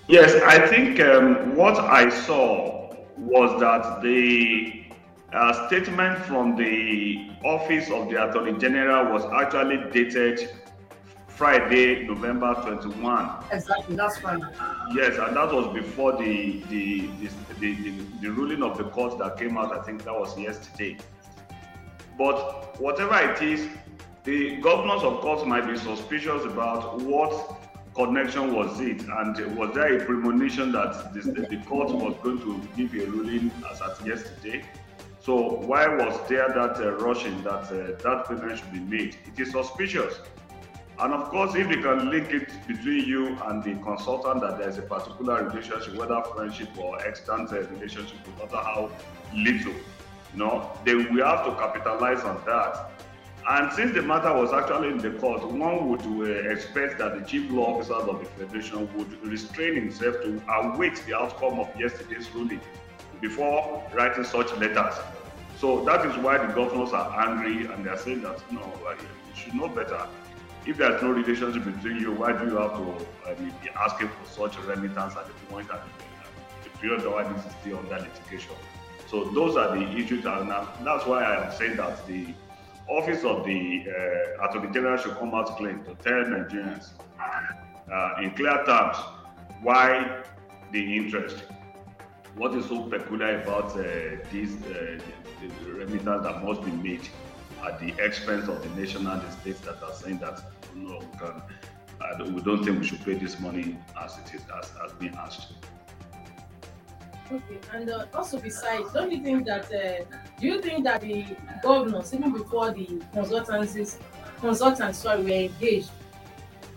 Yes, 0.08 0.36
I 0.44 0.68
think 0.68 1.00
um, 1.00 1.56
what 1.56 1.78
I 1.80 2.10
saw 2.10 2.85
was 3.26 3.60
that 3.60 4.02
the 4.02 4.86
uh, 5.34 5.68
statement 5.68 6.24
from 6.26 6.56
the 6.56 7.32
office 7.44 7.90
of 7.90 8.10
the 8.10 8.30
Attorney 8.30 8.58
General 8.60 9.12
was 9.12 9.26
actually 9.34 9.78
dated 9.92 10.50
Friday, 11.28 12.06
November 12.08 12.54
21. 12.62 13.44
Exactly, 13.52 13.96
that's 13.96 14.18
fine. 14.20 14.40
Yes, 14.94 15.18
and 15.18 15.36
that 15.36 15.52
was 15.52 15.74
before 15.74 16.14
the 16.14 16.64
the, 16.70 17.08
the 17.08 17.30
the, 17.60 17.76
the, 17.76 17.92
the 18.22 18.32
ruling 18.32 18.64
of 18.64 18.78
the 18.78 18.86
court 18.86 19.18
that 19.18 19.38
came 19.38 19.58
out. 19.58 19.78
I 19.78 19.82
think 19.82 20.04
that 20.04 20.14
was 20.14 20.38
yesterday. 20.38 20.98
But 22.18 22.80
whatever 22.80 23.16
it 23.16 23.42
is, 23.42 23.68
the 24.24 24.58
governors, 24.62 25.04
of 25.04 25.20
course, 25.20 25.46
might 25.46 25.68
be 25.68 25.78
suspicious 25.78 26.46
about 26.46 27.02
what 27.02 27.58
connection 27.96 28.54
was 28.54 28.80
it, 28.82 29.02
and 29.02 29.58
was 29.58 29.74
there 29.74 29.98
a 29.98 30.06
premonition 30.06 30.72
that 30.74 31.14
this, 31.14 31.26
the 31.26 31.62
court 31.66 31.92
was 31.92 32.16
going 32.22 32.40
to 32.40 32.62
give 32.76 32.94
a 32.94 33.10
ruling 33.10 33.52
as 33.72 33.82
at 33.82 34.06
yesterday? 34.06 34.64
So 35.22 35.62
why 35.62 35.88
was 35.88 36.20
there 36.28 36.50
that 36.50 36.78
uh, 36.78 36.92
rushing 36.98 37.42
that 37.44 37.64
uh, 37.72 37.98
that 38.04 38.26
payment 38.28 38.60
should 38.60 38.72
be 38.72 38.80
made? 38.80 39.18
It 39.26 39.40
is 39.40 39.52
suspicious. 39.52 40.20
And 41.00 41.14
of 41.14 41.30
course, 41.30 41.56
if 41.56 41.68
they 41.68 41.82
can 41.82 42.10
link 42.10 42.32
it 42.32 42.50
between 42.68 43.06
you 43.06 43.38
and 43.46 43.64
the 43.64 43.76
consultant 43.84 44.42
that 44.42 44.60
there's 44.60 44.78
a 44.78 44.82
particular 44.82 45.44
relationship, 45.44 45.96
whether 45.96 46.22
friendship 46.34 46.70
or 46.78 47.02
extant 47.06 47.52
uh, 47.52 47.62
relationship, 47.70 48.18
no 48.28 48.46
matter 48.46 48.58
how 48.58 48.92
little, 49.34 49.74
you 49.74 50.40
know, 50.40 50.72
then 50.86 51.14
we 51.14 51.22
have 51.22 51.46
to 51.46 51.52
capitalize 51.56 52.24
on 52.24 52.42
that. 52.46 52.92
And 53.48 53.72
since 53.74 53.94
the 53.94 54.02
matter 54.02 54.34
was 54.34 54.54
actually 54.54 54.90
in 54.90 54.98
the 54.98 55.12
court, 55.12 55.44
one 55.52 55.90
would 55.90 56.02
uh, 56.02 56.50
expect 56.50 56.98
that 56.98 57.20
the 57.20 57.26
chief 57.26 57.52
law 57.52 57.76
officers 57.76 58.10
of 58.10 58.20
the 58.20 58.26
federation 58.26 58.92
would 58.98 59.24
restrain 59.24 59.76
himself 59.76 60.16
to 60.24 60.42
await 60.50 61.04
the 61.06 61.16
outcome 61.16 61.60
of 61.60 61.70
yesterday's 61.80 62.34
ruling 62.34 62.62
before 63.22 63.84
writing 63.94 64.24
such 64.24 64.52
letters. 64.58 64.96
So 65.60 65.86
that 65.86 66.06
is 66.06 66.18
why 66.18 66.38
the 66.38 66.52
governors 66.54 66.92
are 66.92 67.30
angry 67.30 67.66
and 67.72 67.86
they 67.86 67.90
are 67.92 67.98
saying 67.98 68.22
that 68.24 68.40
no, 68.52 68.62
you 69.00 69.36
should 69.36 69.54
know 69.54 69.68
better 69.68 70.08
if 70.66 70.78
there's 70.78 71.02
no 71.02 71.12
relationship 71.12 71.64
between 71.64 72.00
you, 72.00 72.12
why 72.12 72.32
do 72.32 72.46
you 72.46 72.58
have 72.58 72.74
to 72.74 73.06
uh, 73.30 73.36
be 73.36 73.70
asking 73.86 74.10
for 74.10 74.50
such 74.50 74.58
remittance 74.66 75.16
at 75.16 75.28
the 75.28 75.34
point 75.48 75.68
that 75.68 75.84
the 76.64 76.70
period 76.80 77.06
while 77.06 77.28
this 77.34 77.46
is 77.46 77.52
still 77.62 77.78
under 77.78 78.00
litigation? 78.00 78.56
So 79.08 79.26
those 79.26 79.56
are 79.56 79.78
the 79.78 79.88
issues, 79.92 80.26
and 80.26 80.50
that's 80.50 81.06
why 81.06 81.24
I 81.24 81.46
am 81.46 81.52
saying 81.56 81.78
that 81.78 82.06
the 82.08 82.34
office 82.88 83.24
of 83.24 83.46
the 83.46 83.86
uh, 83.88 84.48
Attorney 84.48 84.72
General 84.74 84.98
should 84.98 85.16
come 85.18 85.34
out 85.34 85.58
clean 85.58 85.84
to 85.84 85.96
tell 85.96 86.24
Nigerians 86.24 86.90
uh, 87.92 88.22
in 88.22 88.32
clear 88.32 88.64
terms 88.66 88.98
why 89.62 90.24
the 90.72 90.96
interest. 90.96 91.44
What 92.36 92.54
is 92.54 92.66
so 92.66 92.84
peculiar 92.84 93.42
about 93.42 93.72
uh, 93.72 93.84
this 94.32 94.56
uh, 94.66 95.00
the 95.42 95.72
remittance 95.72 96.24
that 96.24 96.44
must 96.44 96.62
be 96.64 96.72
made 96.72 97.08
at 97.66 97.80
the 97.80 97.94
expense 98.04 98.48
of 98.50 98.62
the 98.62 98.82
nation 98.82 99.08
and 99.08 99.22
the 99.22 99.32
states 99.32 99.62
that 99.62 99.82
are 99.82 99.94
saying 99.94 100.20
that 100.20 100.42
no, 100.76 101.00
we 101.00 101.20
can. 101.20 101.42
Uh, 102.02 102.26
we 102.26 102.42
don't 102.42 102.64
think 102.66 102.80
we 102.80 102.86
should 102.86 103.04
pay 103.06 103.14
this 103.14 103.40
money 103.40 103.78
as 104.04 104.18
it 104.18 104.34
is 104.36 104.42
as, 104.62 104.70
as 104.84 104.92
being 104.94 105.16
asked. 105.16 105.54
Okay, 107.32 107.58
and 107.74 107.90
uh, 107.90 108.06
also 108.14 108.40
besides, 108.40 108.94
don't 108.94 109.12
you 109.12 109.24
think 109.24 109.48
that 109.48 109.66
uh, 109.66 110.06
do 110.40 110.46
you 110.46 110.62
think 110.62 110.84
that 110.84 111.02
the 111.02 111.26
governors, 111.64 112.14
even 112.14 112.32
before 112.32 112.72
the 112.72 112.86
consultancies, 113.16 113.98
consultants, 114.40 115.00
sorry, 115.00 115.24
were 115.24 115.30
engaged, 115.32 115.90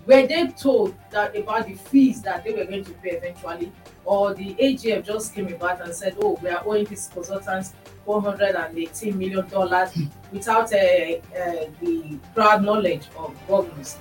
were 0.07 0.27
they 0.27 0.49
told 0.49 0.95
that 1.11 1.37
about 1.37 1.67
the 1.67 1.75
fees 1.75 2.23
that 2.23 2.45
they 2.45 2.55
were 2.55 2.65
going 2.65 2.83
to 2.83 2.93
pay 2.93 3.11
eventually, 3.11 3.71
or 4.07 4.33
the 4.33 4.55
AGF 4.55 5.05
just 5.05 5.35
came 5.35 5.53
about 5.53 5.83
and 5.83 5.95
said, 5.95 6.17
"Oh, 6.19 6.39
we 6.43 6.49
are 6.49 6.63
owing 6.65 6.87
these 6.87 7.11
consultants 7.13 7.75
418 8.07 9.19
million 9.19 9.47
dollars," 9.51 9.91
without 10.33 10.73
uh, 10.73 10.77
uh, 10.77 11.67
the 11.83 12.19
proud 12.35 12.65
knowledge 12.65 13.07
of 13.19 13.37
governors 13.47 13.99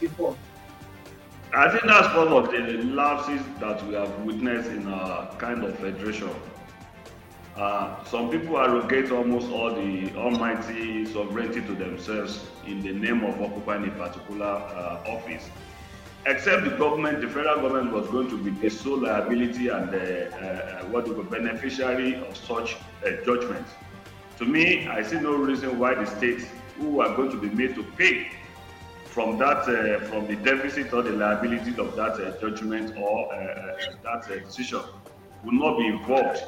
before? 0.00 0.34
I 1.54 1.70
think 1.70 1.84
that's 1.84 2.08
part 2.08 2.28
of 2.28 2.50
the 2.50 2.82
lapses 2.92 3.40
that 3.58 3.84
we 3.86 3.94
have 3.94 4.10
witnessed 4.20 4.68
in 4.68 4.86
our 4.86 5.34
kind 5.36 5.64
of 5.64 5.78
federation. 5.78 6.28
Uh, 7.56 8.04
some 8.04 8.30
people 8.30 8.58
arrogate 8.58 9.10
almost 9.10 9.50
all 9.50 9.74
the 9.74 10.14
almighty 10.14 11.06
sovereignty 11.06 11.62
to 11.62 11.74
themselves 11.74 12.46
in 12.66 12.82
the 12.82 12.92
name 12.92 13.24
of 13.24 13.40
occupying 13.40 13.88
a 13.88 13.90
particular 13.92 14.44
uh, 14.44 15.02
office. 15.06 15.48
Except 16.26 16.64
the 16.64 16.70
government, 16.76 17.22
the 17.22 17.28
federal 17.28 17.62
government 17.62 17.92
was 17.92 18.06
going 18.08 18.28
to 18.28 18.36
be 18.36 18.50
the 18.50 18.68
sole 18.68 18.98
liability 18.98 19.68
and 19.68 19.90
the, 19.90 20.30
uh, 20.34 20.82
uh, 20.82 20.84
what 20.90 21.06
the 21.06 21.14
beneficiary 21.22 22.16
of 22.16 22.36
such 22.36 22.76
uh, 23.06 23.10
judgment. 23.24 23.66
To 24.36 24.44
me, 24.44 24.86
I 24.86 25.02
see 25.02 25.18
no 25.18 25.34
reason 25.34 25.78
why 25.78 25.94
the 25.94 26.04
states 26.04 26.44
who 26.78 27.00
are 27.00 27.16
going 27.16 27.30
to 27.30 27.40
be 27.40 27.48
made 27.48 27.74
to 27.76 27.82
pay 27.96 28.28
from 29.10 29.38
that 29.38 29.68
uh, 29.68 30.00
from 30.08 30.26
the 30.26 30.36
deficit 30.36 30.92
or 30.92 31.02
the 31.02 31.12
liability 31.12 31.70
of 31.78 31.96
that 31.96 32.14
uh, 32.20 32.38
judgment 32.40 32.96
or 32.96 33.32
uh, 33.32 33.36
uh 33.36 33.76
that 34.02 34.30
uh, 34.30 34.38
decision 34.44 34.82
will 35.44 35.52
not 35.52 35.78
be 35.78 35.86
involved 35.86 36.42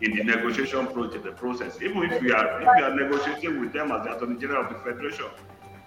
in 0.00 0.16
the 0.16 0.24
negotiation 0.24 0.86
project, 0.88 1.24
the 1.24 1.32
process. 1.32 1.80
Even 1.82 2.02
if 2.10 2.22
we 2.22 2.32
are 2.32 2.60
if 2.60 2.68
we 2.76 2.82
are 2.82 2.94
negotiating 2.94 3.60
with 3.60 3.72
them 3.72 3.92
as 3.92 4.04
the 4.04 4.16
Attorney 4.16 4.38
General 4.38 4.64
of 4.64 4.72
the 4.72 4.78
Federation, 4.80 5.26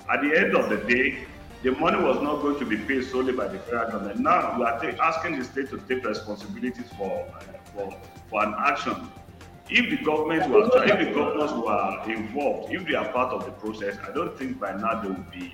at 0.10 0.22
the 0.22 0.38
end 0.38 0.56
of 0.56 0.70
the 0.70 0.78
day, 0.94 1.26
the 1.64 1.72
money 1.72 2.02
was 2.02 2.22
not 2.22 2.42
going 2.42 2.58
to 2.60 2.66
be 2.66 2.78
paid 2.78 3.04
solely 3.06 3.34
by 3.34 3.48
the 3.48 3.60
federal 3.60 3.92
government. 3.92 4.20
Now 4.20 4.58
we 4.58 4.66
are 4.66 5.02
asking 5.02 5.40
the 5.40 5.46
state 5.46 5.70
to 5.70 5.78
take 5.90 6.06
responsibilities 6.06 6.90
for 6.98 7.28
uh, 7.36 7.42
for 7.74 7.96
for 8.30 8.44
an 8.44 8.54
action. 8.58 9.10
If 9.70 9.90
the 9.90 10.06
government 10.06 10.50
was, 10.50 10.72
if 10.86 10.98
the 11.00 11.14
governors 11.14 11.52
were 11.52 12.02
involved, 12.10 12.74
if 12.74 12.88
they 12.88 12.96
are 12.96 13.12
part 13.12 13.34
of 13.34 13.44
the 13.46 13.52
process, 13.52 13.98
I 14.08 14.14
don't 14.14 14.38
think 14.38 14.60
by 14.62 14.72
now 14.74 15.02
they 15.02 15.10
will 15.10 15.26
be 15.30 15.54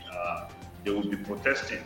they 0.83 0.91
will 0.91 1.09
be 1.09 1.17
protesting. 1.17 1.83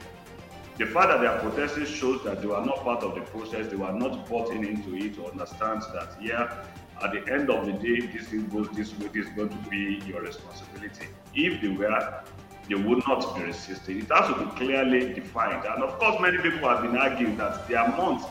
The 0.77 0.85
fact 0.85 1.07
that 1.09 1.21
they 1.21 1.27
are 1.27 1.39
protesting 1.39 1.85
shows 1.85 2.23
that 2.23 2.41
they 2.41 2.47
were 2.47 2.63
not 2.63 2.83
part 2.83 3.03
of 3.03 3.15
the 3.15 3.21
process, 3.21 3.67
they 3.67 3.75
were 3.75 3.91
not 3.91 4.29
bought 4.29 4.51
in 4.51 4.63
into 4.63 4.95
it 4.95 5.15
to 5.15 5.25
understand 5.25 5.81
that, 5.93 6.15
yeah, 6.21 6.63
at 7.03 7.11
the 7.13 7.33
end 7.33 7.49
of 7.49 7.65
the 7.65 7.73
day, 7.73 8.05
this 8.07 8.27
thing 8.27 8.47
goes 8.47 8.69
this 8.69 8.97
way, 8.99 9.07
this 9.07 9.27
is 9.27 9.33
going 9.33 9.49
to 9.49 9.69
be 9.69 10.01
your 10.05 10.21
responsibility. 10.21 11.07
If 11.33 11.61
they 11.61 11.69
were, 11.69 12.23
they 12.69 12.75
would 12.75 13.07
not 13.07 13.35
be 13.35 13.43
resisting. 13.43 13.99
It 13.99 14.09
has 14.09 14.27
to 14.27 14.45
be 14.45 14.51
clearly 14.51 15.13
defined. 15.13 15.65
And 15.65 15.83
of 15.83 15.97
course, 15.99 16.19
many 16.19 16.37
people 16.37 16.67
have 16.67 16.81
been 16.81 16.97
arguing 16.97 17.37
that 17.37 17.67
the 17.67 17.83
amount, 17.83 18.23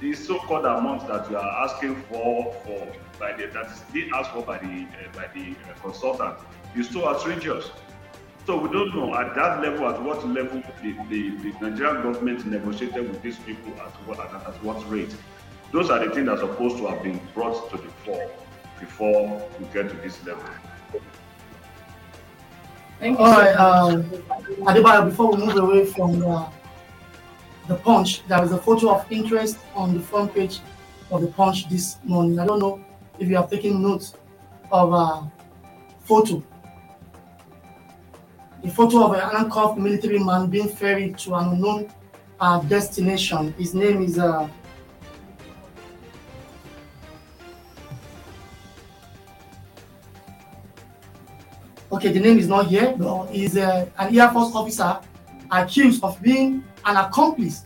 the 0.00 0.12
so-called 0.12 0.64
amount 0.64 1.08
that 1.08 1.30
you 1.30 1.36
are 1.36 1.64
asking 1.64 1.96
for, 2.02 2.52
for 2.64 2.86
by 3.18 3.32
the 3.32 3.46
that 3.48 3.66
is 3.66 3.82
being 3.92 4.10
asked 4.14 4.30
for 4.30 4.42
by 4.42 4.58
the 4.58 4.66
uh, 4.66 5.12
by 5.14 5.28
the 5.34 5.50
uh, 5.50 5.74
consultant 5.82 6.36
is 6.76 6.88
so 6.88 7.08
outrageous. 7.08 7.70
So 8.46 8.56
we 8.56 8.70
don't 8.70 8.94
know 8.96 9.14
at 9.14 9.34
that 9.34 9.60
level, 9.62 9.88
at 9.88 10.02
what 10.02 10.26
level 10.26 10.62
the, 10.82 10.92
the, 11.08 11.30
the 11.30 11.52
Nigerian 11.60 12.02
government 12.02 12.46
negotiated 12.46 13.08
with 13.08 13.22
these 13.22 13.38
people 13.38 13.72
at 13.80 13.92
what, 14.06 14.18
at, 14.18 14.32
at 14.34 14.64
what 14.64 14.90
rate. 14.90 15.14
Those 15.72 15.90
are 15.90 16.04
the 16.04 16.12
things 16.12 16.26
that 16.26 16.38
are 16.38 16.38
supposed 16.38 16.78
to 16.78 16.86
have 16.88 17.02
been 17.02 17.20
brought 17.34 17.70
to 17.70 17.76
the 17.76 17.88
fore 18.04 18.30
before 18.80 19.48
we 19.58 19.66
get 19.66 19.88
to 19.90 19.96
this 19.96 20.24
level. 20.24 20.42
Thank 22.98 23.18
you. 23.18 23.24
All 23.24 23.32
right, 23.32 23.54
um, 23.54 24.02
Adebayo, 24.66 25.08
before 25.08 25.32
we 25.32 25.46
move 25.46 25.56
away 25.56 25.86
from 25.86 26.26
uh, 26.26 26.50
the 27.68 27.76
punch, 27.76 28.26
there 28.26 28.42
is 28.42 28.52
a 28.52 28.58
photo 28.58 28.96
of 28.96 29.12
interest 29.12 29.58
on 29.74 29.94
the 29.94 30.00
front 30.00 30.34
page 30.34 30.60
of 31.10 31.20
the 31.20 31.28
punch 31.28 31.68
this 31.68 31.98
morning. 32.04 32.38
I 32.38 32.46
don't 32.46 32.58
know 32.58 32.84
if 33.18 33.28
you 33.28 33.36
have 33.36 33.48
taken 33.48 33.80
notes 33.80 34.14
of 34.72 34.92
a 34.92 34.96
uh, 34.96 35.24
photo 36.04 36.42
a 38.62 38.70
photo 38.70 39.04
of 39.04 39.12
an 39.12 39.20
handcuffed 39.20 39.78
military 39.78 40.18
man 40.18 40.48
being 40.50 40.68
ferried 40.68 41.16
to 41.18 41.34
an 41.34 41.48
unknown 41.54 41.90
uh, 42.40 42.60
destination. 42.62 43.52
His 43.58 43.74
name 43.74 44.02
is 44.02 44.18
uh, 44.18 44.48
okay, 51.92 52.12
the 52.12 52.20
name 52.20 52.38
is 52.38 52.48
not 52.48 52.66
here, 52.66 52.94
but 52.96 53.26
he's 53.26 53.56
uh, 53.56 53.88
an 53.98 54.16
Air 54.18 54.30
Force 54.30 54.54
officer 54.54 55.00
accused 55.50 56.02
of 56.04 56.20
being 56.22 56.62
an 56.84 56.96
accomplice 56.96 57.64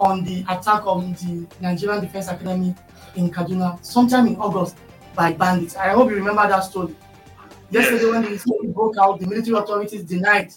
on 0.00 0.24
the 0.24 0.40
attack 0.48 0.86
on 0.86 1.12
the 1.14 1.46
Nigerian 1.60 2.00
Defense 2.00 2.28
Academy 2.28 2.74
in 3.16 3.30
Kaduna 3.30 3.82
sometime 3.84 4.26
in 4.26 4.36
August 4.36 4.76
by 5.14 5.32
bandits. 5.32 5.76
I 5.76 5.90
hope 5.90 6.10
you 6.10 6.16
remember 6.16 6.46
that 6.48 6.60
story. 6.64 6.94
Yesterday, 7.74 8.08
when 8.08 8.22
the 8.22 8.38
story 8.38 8.68
broke 8.68 8.96
out, 8.98 9.18
the 9.18 9.26
military 9.26 9.58
authorities 9.58 10.04
denied 10.04 10.52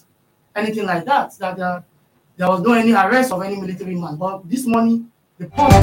anything 0.54 0.86
like 0.86 1.04
that, 1.04 1.36
that 1.38 1.58
uh, 1.58 1.80
there 2.36 2.46
was 2.48 2.60
no 2.60 2.74
any 2.74 2.92
arrest 2.92 3.32
of 3.32 3.42
any 3.42 3.56
military 3.60 3.96
man. 3.96 4.14
But 4.14 4.48
this 4.48 4.64
morning, 4.66 5.10
the 5.36 5.48
photo 5.48 5.66
of 5.66 5.82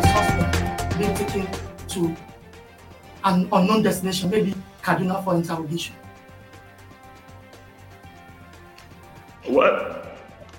the 0.00 0.08
suspect 0.14 0.98
being 0.98 1.14
taken 1.14 1.46
to 1.88 2.16
an 3.24 3.48
unknown 3.52 3.82
destination, 3.82 4.30
maybe 4.30 4.54
Kaduna 4.82 5.22
for 5.22 5.34
interrogation. 5.34 5.94
Well, 9.46 10.02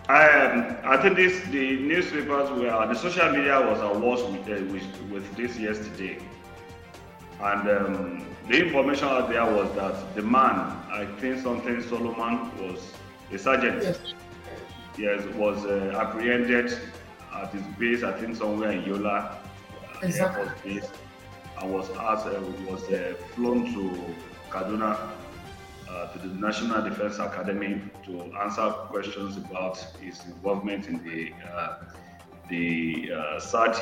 I 0.08 0.30
um, 0.30 0.78
I 0.84 0.98
think 1.02 1.16
this 1.16 1.42
the 1.48 1.78
newspapers 1.78 2.52
were 2.52 2.70
the 2.88 2.94
social 2.94 3.32
media 3.32 3.60
was 3.62 3.82
awash 3.82 4.22
with, 4.30 4.48
uh, 4.48 4.64
with 4.72 5.12
with 5.12 5.36
this 5.36 5.58
yesterday, 5.58 6.20
and 7.42 7.70
um, 7.70 8.26
the 8.48 8.66
information 8.66 9.08
out 9.08 9.30
there 9.30 9.46
was 9.46 9.72
that 9.76 10.16
the 10.16 10.22
man 10.22 10.56
I 10.92 11.06
think 11.20 11.42
something 11.42 11.82
Solomon 11.84 12.50
was 12.68 12.92
a 13.32 13.38
sergeant. 13.38 13.84
Yes. 13.84 14.14
Yes, 14.98 15.24
was 15.36 15.64
uh, 15.66 15.94
apprehended 15.96 16.76
at 17.36 17.52
his 17.54 17.62
base. 17.78 18.02
I 18.04 18.14
think 18.14 18.36
somewhere 18.36 18.72
in 18.72 18.84
Yola 18.84 19.38
uh, 19.94 20.00
Exactly. 20.02 20.44
Air 20.44 20.50
Force 20.50 20.62
Base, 20.64 20.92
and 21.62 21.72
was 21.74 21.90
asked 21.92 22.26
uh, 22.26 22.42
was 22.68 22.84
uh, 22.90 23.14
flown 23.36 23.72
to 23.74 24.16
Kaduna 24.50 24.98
uh, 25.90 26.08
to 26.08 26.20
the 26.20 26.34
National 26.36 26.82
Defense 26.82 27.20
Academy 27.20 27.82
to 28.06 28.22
answer 28.42 28.70
questions 28.90 29.38
about 29.38 29.78
his 30.02 30.24
involvement 30.26 30.88
in 30.88 31.04
the 31.04 31.32
uh, 31.54 31.84
the 32.50 33.12
uh, 33.12 33.40
sad 33.40 33.76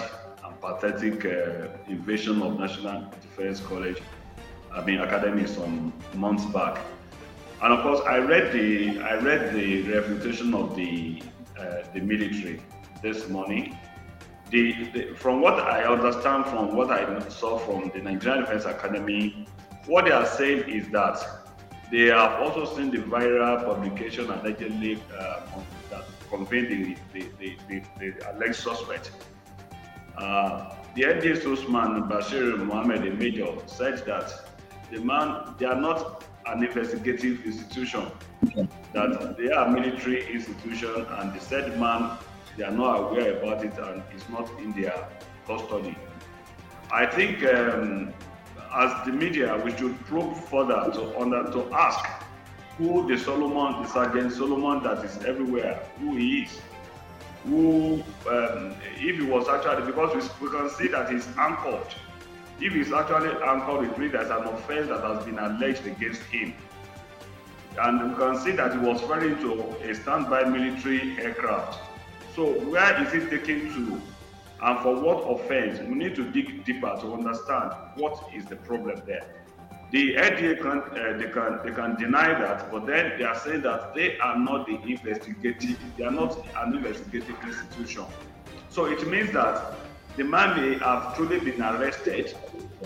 and 0.45 0.61
pathetic 0.61 1.25
uh, 1.25 1.67
invasion 1.87 2.41
of 2.41 2.59
National 2.59 3.09
Defense 3.21 3.59
College, 3.59 4.01
I 4.73 4.83
mean 4.83 4.99
Academy, 4.99 5.47
some 5.47 5.93
months 6.13 6.45
back. 6.45 6.79
And 7.61 7.73
of 7.73 7.81
course, 7.81 8.01
I 8.05 8.17
read 8.17 8.51
the 8.51 8.99
I 8.99 9.15
read 9.15 9.53
the 9.53 9.81
refutation 9.83 10.53
of 10.53 10.75
the 10.75 11.21
uh, 11.59 11.83
the 11.93 12.01
military 12.01 12.61
this 13.01 13.29
morning. 13.29 13.77
The, 14.51 14.73
the, 14.93 15.15
from 15.15 15.41
what 15.41 15.55
I 15.55 15.83
understand 15.83 16.45
from 16.45 16.75
what 16.75 16.91
I 16.91 17.27
saw 17.29 17.57
from 17.57 17.89
the 17.93 17.99
Nigerian 17.99 18.41
Defense 18.41 18.65
Academy, 18.65 19.47
what 19.87 20.05
they 20.05 20.11
are 20.11 20.25
saying 20.25 20.69
is 20.69 20.87
that 20.89 21.17
they 21.91 22.07
have 22.07 22.39
also 22.41 22.65
seen 22.75 22.91
the 22.91 22.99
viral 22.99 23.65
publication 23.65 24.29
allegedly 24.29 25.01
uh, 25.17 25.39
that 25.89 26.03
conveyed 26.29 26.69
the, 26.69 26.97
the, 27.13 27.27
the, 27.39 27.57
the, 27.67 27.81
the 27.99 28.31
alleged 28.31 28.55
suspect. 28.55 29.11
Uh, 30.17 30.73
the 30.95 31.03
NDA 31.03 31.41
spokesman 31.41 32.03
Bashir 32.03 32.57
Mohammed, 32.65 33.03
the 33.03 33.09
major, 33.11 33.47
said 33.65 34.05
that 34.05 34.31
the 34.91 34.99
man, 35.01 35.55
they 35.57 35.65
are 35.65 35.79
not 35.79 36.23
an 36.45 36.63
investigative 36.63 37.45
institution, 37.45 38.05
that 38.93 39.35
they 39.37 39.49
are 39.51 39.67
a 39.67 39.71
military 39.71 40.31
institution, 40.33 41.05
and 41.19 41.33
the 41.33 41.39
said 41.39 41.79
man, 41.79 42.17
they 42.57 42.63
are 42.63 42.71
not 42.71 43.11
aware 43.11 43.37
about 43.37 43.65
it 43.65 43.77
and 43.77 44.03
it's 44.13 44.29
not 44.29 44.49
in 44.59 44.71
their 44.79 45.07
custody. 45.45 45.97
I 46.91 47.05
think 47.05 47.43
um, 47.43 48.13
as 48.73 49.05
the 49.05 49.11
media, 49.11 49.59
we 49.63 49.75
should 49.75 49.99
probe 50.05 50.35
further 50.35 50.91
to 50.93 51.19
under 51.19 51.43
to 51.51 51.73
ask 51.73 52.05
who 52.77 53.07
the 53.07 53.17
Solomon, 53.17 53.83
the 53.83 53.89
Sergeant 53.89 54.31
Solomon 54.33 54.83
that 54.83 55.03
is 55.03 55.17
everywhere, 55.25 55.81
who 55.99 56.15
he 56.15 56.43
is, 56.43 56.59
who 57.45 58.03
um, 58.29 58.75
if 58.97 59.17
he 59.17 59.21
was 59.21 59.47
actually 59.47 59.85
because 59.85 60.29
we, 60.41 60.49
can 60.49 60.69
see 60.69 60.87
that 60.87 61.11
he's 61.11 61.27
anchored. 61.37 61.87
If 62.59 62.73
he's 62.73 62.91
actually 62.91 63.31
anchored, 63.43 63.85
it 63.89 63.97
means 63.97 64.13
there's 64.13 64.29
an 64.29 64.43
offense 64.43 64.87
that 64.87 65.03
has 65.03 65.25
been 65.25 65.37
alleged 65.37 65.85
against 65.85 66.21
him. 66.23 66.53
And 67.77 68.11
we 68.11 68.15
can 68.15 68.39
see 68.39 68.51
that 68.51 68.71
he 68.71 68.79
was 68.79 69.01
referring 69.01 69.37
to 69.39 69.75
a 69.89 69.93
standby 69.93 70.45
military 70.45 71.19
aircraft. 71.19 71.79
So 72.35 72.51
where 72.69 73.05
is 73.05 73.13
it 73.13 73.29
taken 73.29 73.73
to? 73.73 74.01
And 74.61 74.79
for 74.79 74.95
what 74.99 75.21
offense? 75.23 75.79
We 75.79 75.95
need 75.95 76.15
to 76.15 76.31
dig 76.31 76.63
deeper 76.63 76.97
to 77.01 77.13
understand 77.13 77.73
what 77.95 78.29
is 78.33 78.45
the 78.45 78.55
problem 78.55 79.01
there. 79.05 79.44
The 79.91 80.15
NDA 80.15 80.61
can 80.61 80.79
uh, 80.79 81.17
they 81.17 81.29
can 81.31 81.59
they 81.63 81.71
can 81.71 81.95
deny 81.95 82.27
that, 82.39 82.71
but 82.71 82.85
then 82.87 83.17
they 83.17 83.23
are 83.23 83.37
saying 83.39 83.61
that 83.61 83.93
they 83.93 84.17
are 84.17 84.37
not 84.37 84.65
the 84.65 84.79
investigative, 84.81 85.77
they 85.97 86.03
are 86.03 86.11
not 86.11 86.37
an 86.57 86.75
investigative 86.75 87.35
institution. 87.43 88.05
So 88.69 88.85
it 88.85 89.07
means 89.07 89.31
that 89.33 89.75
the 90.17 90.23
man 90.23 90.59
may 90.59 90.77
have 90.79 91.15
truly 91.15 91.39
been 91.39 91.61
arrested, 91.61 92.35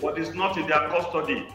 but 0.00 0.18
it's 0.18 0.34
not 0.34 0.56
in 0.58 0.66
their 0.66 0.88
custody. 0.88 1.48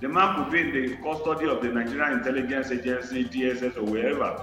The 0.00 0.08
man 0.08 0.36
could 0.36 0.52
be 0.52 0.60
in 0.60 0.72
the 0.72 0.96
custody 0.96 1.46
of 1.48 1.60
the 1.60 1.68
Nigerian 1.68 2.12
Intelligence 2.18 2.70
Agency, 2.70 3.24
DSS, 3.24 3.76
or 3.76 3.82
wherever. 3.82 4.42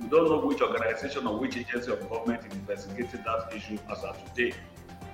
We 0.00 0.08
don't 0.08 0.28
know 0.28 0.38
which 0.46 0.60
organization 0.60 1.26
or 1.26 1.38
which 1.38 1.56
agency 1.56 1.92
of 1.92 2.08
government 2.08 2.46
is 2.46 2.52
investigating 2.54 3.22
that 3.24 3.52
issue 3.54 3.78
as 3.90 4.02
of 4.02 4.16
today. 4.34 4.56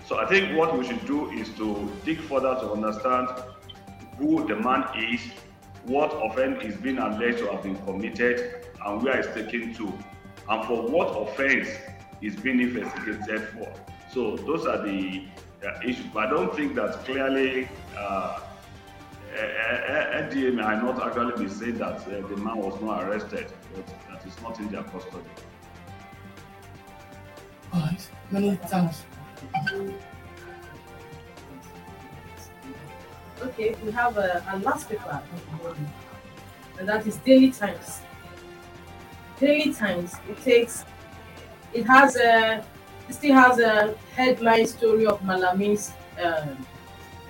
So 0.06 0.18
I 0.18 0.26
think 0.26 0.56
what 0.56 0.78
we 0.78 0.86
should 0.86 1.04
do 1.06 1.30
is 1.30 1.48
to 1.56 1.90
dig 2.04 2.18
further 2.20 2.54
to 2.60 2.72
understand 2.72 3.28
who 4.18 4.46
the 4.46 4.56
man 4.56 4.84
is, 4.96 5.20
what 5.84 6.12
offense 6.12 6.62
is 6.64 6.76
being 6.76 6.98
alleged 6.98 7.38
to 7.38 7.50
have 7.52 7.62
been 7.62 7.76
committed, 7.84 8.66
and 8.84 9.02
where 9.02 9.18
it's 9.18 9.28
taken 9.34 9.74
to, 9.74 9.92
and 10.48 10.66
for 10.66 10.82
what 10.88 11.08
offense 11.08 11.68
is 12.20 12.36
being 12.36 12.60
investigated 12.60 13.48
for. 13.48 13.72
So 14.12 14.36
those 14.36 14.66
are 14.66 14.82
the 14.84 15.24
uh, 15.64 15.80
issues. 15.84 16.06
But 16.12 16.26
I 16.26 16.30
don't 16.30 16.54
think 16.54 16.74
that 16.74 17.04
clearly 17.04 17.68
uh, 17.96 18.40
NDA 19.34 20.54
may 20.54 20.62
not 20.62 21.02
actually 21.06 21.44
be 21.44 21.50
saying 21.50 21.78
that 21.78 22.00
uh, 22.00 22.26
the 22.26 22.36
man 22.36 22.56
was 22.56 22.80
not 22.80 23.04
arrested, 23.04 23.52
but 23.74 23.86
that 24.08 24.26
is 24.26 24.40
not 24.42 24.58
in 24.58 24.68
their 24.68 24.82
custody. 24.84 25.24
All 27.72 27.80
right. 27.80 28.08
Many 28.30 28.56
thanks. 28.66 29.04
Okay, 33.42 33.74
we 33.84 33.92
have 33.92 34.16
a, 34.16 34.44
a 34.52 34.58
last 34.58 34.88
paper, 34.88 35.22
and 36.78 36.88
that 36.88 37.06
is 37.06 37.16
Daily 37.18 37.50
Times. 37.52 38.00
Daily 39.38 39.72
Times. 39.72 40.14
It 40.28 40.42
takes. 40.42 40.84
It 41.72 41.84
has 41.84 42.16
a. 42.16 42.64
It 43.08 43.14
still 43.14 43.34
has 43.34 43.58
a 43.58 43.94
headline 44.14 44.66
story 44.66 45.06
of 45.06 45.20
Malamis 45.22 45.92
um, 46.22 46.66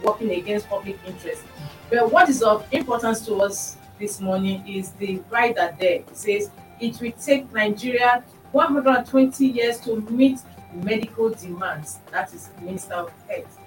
working 0.02 0.30
against 0.30 0.68
public 0.68 0.98
interest. 1.06 1.44
But 1.90 2.10
what 2.10 2.28
is 2.28 2.42
of 2.42 2.66
importance 2.72 3.24
to 3.26 3.36
us 3.36 3.76
this 3.98 4.20
morning 4.20 4.66
is 4.66 4.92
the 4.92 5.22
writer 5.30 5.76
there. 5.78 6.00
It 6.00 6.16
says 6.16 6.50
it 6.80 7.00
will 7.00 7.12
take 7.12 7.52
Nigeria 7.52 8.24
120 8.52 9.46
years 9.46 9.78
to 9.80 10.00
meet 10.10 10.40
medical 10.72 11.30
demands. 11.30 11.98
That 12.10 12.32
is 12.32 12.50
Minister 12.62 12.94
of 12.94 13.12
Health. 13.28 13.57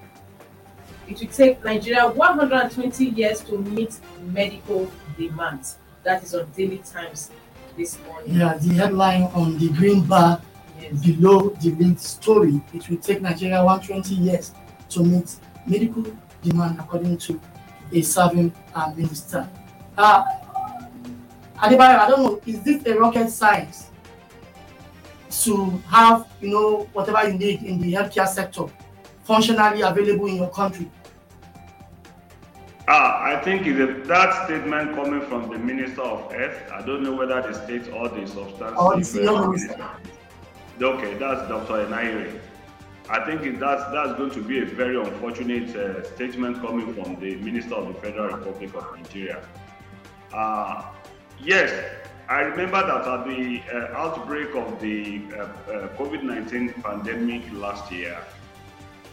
It 1.11 1.19
will 1.19 1.27
take 1.27 1.61
Nigeria 1.65 2.07
120 2.07 3.05
years 3.05 3.41
to 3.41 3.57
meet 3.57 3.99
medical 4.27 4.89
demands. 5.17 5.77
That 6.03 6.23
is 6.23 6.33
on 6.33 6.49
Daily 6.55 6.77
Times 6.77 7.31
this 7.75 7.99
morning. 8.07 8.35
Yeah, 8.35 8.57
the 8.57 8.73
headline 8.75 9.23
on 9.35 9.57
the 9.59 9.67
green 9.69 10.05
bar 10.05 10.41
Yes. 10.81 11.05
below 11.05 11.49
the 11.61 11.71
linked 11.71 11.99
story. 11.99 12.61
It 12.73 12.89
will 12.89 12.97
take 12.97 13.21
Nigeria 13.21 13.61
120 13.63 14.15
years 14.15 14.53
to 14.89 15.03
meet 15.03 15.35
medical 15.67 16.05
demand, 16.41 16.79
according 16.79 17.17
to 17.17 17.39
a 17.91 18.01
serving 18.01 18.53
uh, 18.73 18.93
minister. 18.95 19.47
Uh, 19.97 20.23
Adebayo, 21.57 21.99
I 21.99 22.07
don't 22.09 22.23
know, 22.23 22.41
is 22.45 22.61
this 22.63 22.83
a 22.87 22.97
rocket 22.97 23.29
science 23.29 23.91
to 25.43 25.67
have, 25.89 26.25
you 26.39 26.49
know, 26.51 26.87
whatever 26.93 27.29
you 27.29 27.37
need 27.37 27.63
in 27.63 27.79
the 27.81 27.93
healthcare 27.93 28.27
sector 28.27 28.63
functionally 29.23 29.81
available 29.81 30.25
in 30.27 30.37
your 30.37 30.49
country? 30.49 30.89
Ah, 32.93 33.23
I 33.23 33.37
think 33.41 33.65
a, 33.67 33.85
that 34.13 34.43
statement 34.43 34.95
coming 34.95 35.21
from 35.21 35.49
the 35.49 35.57
Minister 35.57 36.01
of 36.01 36.29
Health. 36.33 36.57
I 36.73 36.81
don't 36.85 37.03
know 37.03 37.13
whether 37.15 37.41
the 37.41 37.53
state 37.53 37.87
or 37.93 38.09
the 38.09 38.27
substance. 38.27 38.75
Or 38.77 38.97
the 38.97 39.05
senior 39.05 39.47
minister. 39.47 39.89
Okay, 40.81 41.13
that's 41.13 41.47
Dr. 41.47 41.85
Ehanire. 41.85 42.41
I 43.09 43.23
think 43.25 43.43
it- 43.43 43.61
that's 43.61 43.85
that's 43.93 44.17
going 44.19 44.31
to 44.31 44.41
be 44.43 44.59
a 44.59 44.65
very 44.65 44.99
unfortunate 44.99 45.73
uh, 45.73 46.03
statement 46.15 46.59
coming 46.61 46.93
from 46.93 47.15
the 47.21 47.35
Minister 47.37 47.75
of 47.75 47.87
the 47.87 47.93
Federal 48.01 48.35
Republic 48.37 48.75
of 48.75 48.85
Nigeria. 48.97 49.39
Uh, 50.33 50.83
yes, 51.39 51.71
I 52.27 52.41
remember 52.41 52.81
that 52.85 53.07
at 53.07 53.25
the 53.25 53.61
uh, 53.73 54.01
outbreak 54.03 54.53
of 54.53 54.81
the 54.81 55.21
uh, 55.33 55.39
uh, 55.39 55.87
COVID-19 55.97 56.83
pandemic 56.83 57.43
last 57.53 57.89
year, 57.89 58.17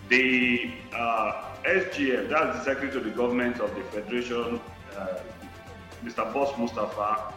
the 0.09 0.73
uh, 0.93 1.48
SGF, 1.65 2.29
that's 2.29 2.59
the 2.59 2.65
Secretary 2.65 2.93
to 2.93 3.01
the 3.01 3.11
Government 3.11 3.61
of 3.61 3.75
the 3.75 3.83
Federation, 3.85 4.61
uh, 4.97 5.19
Mr. 6.05 6.33
Boss 6.33 6.57
Mustapha, 6.59 7.33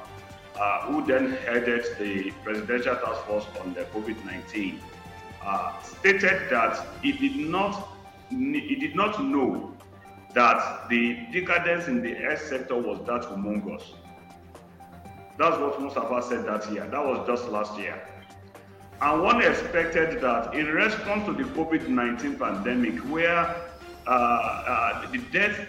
uh, 0.59 0.81
who 0.81 1.05
then 1.05 1.31
headed 1.31 1.85
the 1.99 2.31
Presidential 2.43 2.95
Task 2.95 3.21
Force 3.25 3.45
on 3.61 3.73
the 3.73 3.81
COVID 3.85 4.23
19, 4.25 4.79
uh, 5.43 5.81
stated 5.81 6.49
that 6.49 6.85
he 7.01 7.11
did 7.11 7.35
not 7.37 7.87
he 8.29 8.75
did 8.75 8.95
not 8.95 9.21
know 9.21 9.75
that 10.33 10.87
the 10.89 11.17
decadence 11.33 11.87
in 11.87 12.01
the 12.01 12.13
health 12.13 12.41
sector 12.41 12.77
was 12.77 12.99
that 13.05 13.23
humongous. 13.23 13.83
That's 15.37 15.57
what 15.57 15.81
Mustapha 15.81 16.21
said 16.23 16.45
that 16.45 16.71
year. 16.71 16.87
That 16.87 17.03
was 17.03 17.27
just 17.27 17.49
last 17.49 17.77
year. 17.77 18.01
And 19.01 19.23
one 19.23 19.41
expected 19.41 20.21
that 20.21 20.53
in 20.53 20.67
response 20.67 21.25
to 21.25 21.33
the 21.33 21.43
COVID 21.43 21.87
19 21.87 22.37
pandemic, 22.37 22.99
where 23.09 23.70
uh, 24.07 24.09
uh, 24.09 25.11
the 25.11 25.17
death 25.31 25.67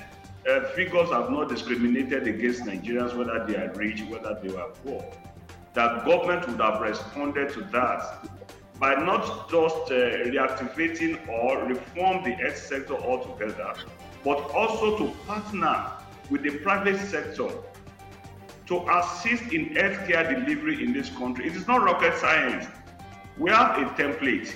uh, 0.48 0.60
figures 0.74 1.10
have 1.10 1.30
not 1.30 1.48
discriminated 1.48 2.26
against 2.26 2.62
Nigerians, 2.62 3.14
whether 3.16 3.44
they 3.46 3.56
are 3.56 3.72
rich, 3.74 4.02
whether 4.08 4.38
they 4.42 4.48
were 4.52 4.70
poor, 4.84 5.04
that 5.74 6.04
government 6.04 6.46
would 6.48 6.60
have 6.60 6.80
responded 6.80 7.50
to 7.50 7.60
that 7.72 8.26
by 8.78 8.94
not 8.94 9.48
just 9.48 9.76
uh, 9.76 9.94
reactivating 10.26 11.28
or 11.28 11.64
reform 11.66 12.24
the 12.24 12.32
health 12.32 12.56
sector 12.56 12.94
altogether, 12.94 13.74
but 14.24 14.38
also 14.50 14.98
to 14.98 15.12
partner 15.26 15.92
with 16.30 16.42
the 16.42 16.58
private 16.58 16.98
sector 16.98 17.48
to 18.66 18.88
assist 18.98 19.52
in 19.52 19.66
healthcare 19.70 20.28
delivery 20.44 20.82
in 20.82 20.92
this 20.92 21.10
country. 21.10 21.46
It 21.46 21.54
is 21.54 21.66
not 21.66 21.82
rocket 21.82 22.16
science. 22.16 22.66
We 23.38 23.50
have 23.50 23.78
a 23.78 23.84
template. 23.94 24.54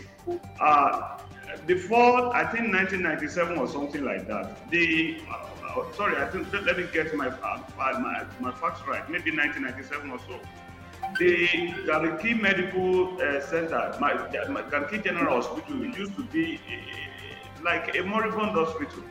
Uh, 0.60 1.18
before, 1.66 2.35
I 2.35 2.44
think 2.44 2.72
1997 2.72 3.59
or 3.59 3.66
something 3.66 4.05
like 4.05 4.29
that, 4.29 4.70
the 4.70 5.20
uh, 5.29 5.81
uh 5.81 5.92
sorry, 5.92 6.16
I 6.16 6.26
think 6.29 6.52
let 6.52 6.79
me 6.79 6.87
get 6.92 7.14
my, 7.14 7.29
uh, 7.29 7.62
my, 7.76 8.24
my 8.40 8.52
facts 8.52 8.81
right. 8.87 9.09
Maybe 9.11 9.31
1997 9.31 10.11
or 10.11 10.18
so. 10.20 10.40
The 11.18 11.48
Garki 11.87 12.40
Medical 12.40 13.20
uh, 13.20 13.40
Center, 13.40 13.96
my, 14.00 14.14
my 14.48 14.62
Garki 14.62 15.02
General 15.02 15.40
Hospital, 15.40 15.85
used 15.85 16.16
to 16.16 16.24
be 16.24 16.61
uh, 16.68 17.64
like 17.64 17.96
a 17.96 18.02
moribund 18.02 18.52
hospital 18.52 19.02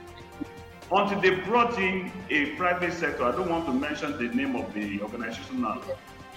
until 0.92 1.20
they 1.20 1.32
brought 1.32 1.78
in 1.80 2.12
a 2.30 2.46
private 2.58 2.94
sector. 2.94 3.24
I 3.24 3.32
don't 3.32 3.50
want 3.50 3.66
to 3.66 3.74
mention 3.74 4.18
the 4.18 4.34
name 4.36 4.56
of 4.56 4.74
the 4.74 5.02
organization 5.02 5.62
now. 5.62 5.82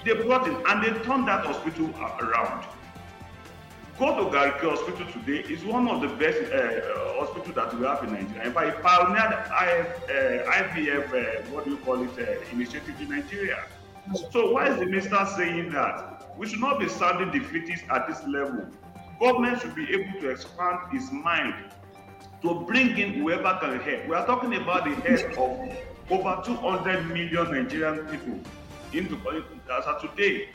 They 0.04 0.14
brought 0.14 0.48
in 0.48 0.54
and 0.66 0.82
they 0.82 0.90
turned 1.04 1.28
that 1.28 1.44
hospital 1.44 1.90
around. 2.20 2.64
Go 3.98 4.14
to 4.14 4.30
Garki 4.30 4.60
Hospital 4.60 5.10
today 5.12 5.40
is 5.52 5.64
one 5.64 5.88
of 5.88 6.00
the 6.00 6.06
best 6.06 6.38
uh, 6.52 7.18
hospitals 7.18 7.56
that 7.56 7.76
we 7.76 7.84
have 7.84 8.04
in 8.04 8.12
Nigeria. 8.12 8.44
In 8.46 8.52
fact, 8.52 8.78
it 8.78 8.80
pioneered 8.80 9.32
IF, 9.32 9.88
uh, 10.04 10.52
IVF, 10.52 11.08
uh, 11.08 11.50
what 11.50 11.64
do 11.64 11.72
you 11.72 11.78
call 11.78 12.00
it, 12.04 12.10
uh, 12.16 12.40
initiative 12.52 12.94
in 13.00 13.08
Nigeria. 13.10 13.64
So 14.30 14.52
why 14.52 14.68
is 14.68 14.78
the 14.78 14.86
minister 14.86 15.26
saying 15.36 15.70
that? 15.72 16.32
We 16.38 16.46
should 16.46 16.60
not 16.60 16.78
be 16.78 16.88
sounding 16.88 17.32
defeatist 17.32 17.82
at 17.90 18.06
this 18.06 18.24
level. 18.24 18.68
Government 19.18 19.60
should 19.62 19.74
be 19.74 19.90
able 19.92 20.20
to 20.20 20.30
expand 20.30 20.78
its 20.92 21.10
mind 21.10 21.54
to 22.42 22.54
bring 22.68 22.96
in 22.98 23.14
whoever 23.14 23.58
can 23.60 23.80
help. 23.80 24.06
We 24.08 24.14
are 24.14 24.24
talking 24.26 24.54
about 24.54 24.84
the 24.84 24.94
help 24.94 25.30
of 25.38 25.76
over 26.08 26.40
200 26.44 27.08
million 27.08 27.50
Nigerian 27.50 28.06
people 28.06 28.38
into 28.92 29.16
as 29.72 29.84
of 29.86 30.00
today. 30.00 30.50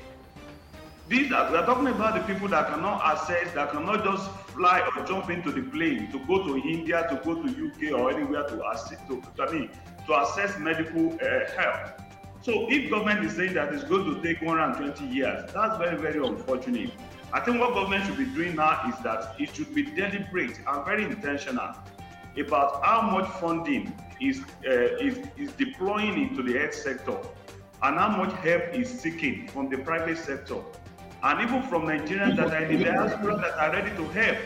These 1.13 1.32
are, 1.32 1.52
we 1.52 1.58
are 1.58 1.65
talking 1.67 1.86
about 1.89 2.15
the 2.15 2.34
people 2.34 2.47
that 2.47 2.69
cannot 2.69 3.06
access, 3.06 3.54
that 3.54 3.69
cannot 3.69 4.04
just 4.04 4.32
fly 4.56 4.80
or 4.80 5.06
jump 5.06 5.30
into 5.30 5.52
the 5.52 5.62
plane 5.62 6.12
to 6.12 6.17
go 6.26 6.43
to 6.43 6.58
India, 6.58 7.06
to 7.08 7.17
go 7.23 7.36
to 7.36 7.47
UK 7.47 7.93
or 7.93 8.10
anywhere 8.10 8.47
to 8.47 8.67
assist 8.69 9.08
to, 9.10 9.21
I 9.39 9.52
mean, 9.52 9.69
to 10.08 10.15
access 10.15 10.58
medical 10.58 11.13
uh, 11.13 11.52
help. 11.56 12.02
So 12.41 12.65
if 12.67 12.89
government 12.89 13.23
is 13.26 13.36
saying 13.36 13.54
that 13.54 13.71
it's 13.71 13.84
going 13.84 14.06
to 14.06 14.23
take 14.23 14.41
120 14.41 15.13
years, 15.13 15.52
that's 15.54 15.78
very, 15.78 15.97
very 15.97 16.17
unfortunate. 16.17 16.89
I 17.32 17.41
think 17.41 17.60
what 17.60 17.76
government 17.76 18.08
should 18.08 18.17
be 18.17 18.26
doing 18.26 18.56
now 18.56 18.82
is 18.89 18.97
that 19.04 19.36
it 19.39 19.54
should 19.56 19.76
be 19.76 19.84
deliberate 19.84 20.60
and 20.65 20.84
very 20.84 21.04
intentional 21.04 21.76
about 22.39 22.84
how 22.84 23.02
much 23.02 23.30
funding 23.39 23.95
is, 24.19 24.41
uh, 24.65 24.97
is, 24.97 25.19
is 25.38 25.52
deploying 25.52 26.19
into 26.19 26.41
the 26.41 26.58
health 26.58 26.73
sector 26.73 27.19
and 27.84 27.99
how 27.99 28.17
much 28.17 28.34
help 28.39 28.73
is 28.73 28.89
seeking 28.89 29.47
from 29.49 29.69
the 29.69 29.78
private 29.78 30.17
sector 30.17 30.58
and 31.23 31.41
even 31.41 31.63
from 31.63 31.83
Nigerians 31.83 32.36
that 32.36 32.53
are 32.53 32.63
in 32.65 32.79
the 32.79 32.86
diaspora 32.86 33.38
that 33.38 33.57
are 33.57 33.71
ready 33.71 33.95
to 33.95 34.03
help. 34.09 34.38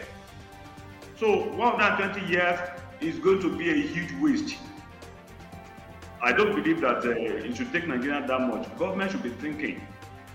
So 1.18 1.50
120 1.56 2.32
years 2.32 2.60
is 3.02 3.18
going 3.18 3.42
to 3.42 3.58
be 3.58 3.70
a 3.72 3.88
huge 3.88 4.12
waste. 4.22 4.56
I 6.22 6.32
don't 6.32 6.56
believe 6.56 6.82
that 6.82 7.04
uh, 7.06 7.10
it 7.10 7.58
should 7.58 7.72
take 7.72 7.88
Nigeria 7.88 8.26
that 8.28 8.42
much. 8.42 8.76
Government 8.78 9.12
should 9.12 9.24
be 9.24 9.30
thinking. 9.30 9.82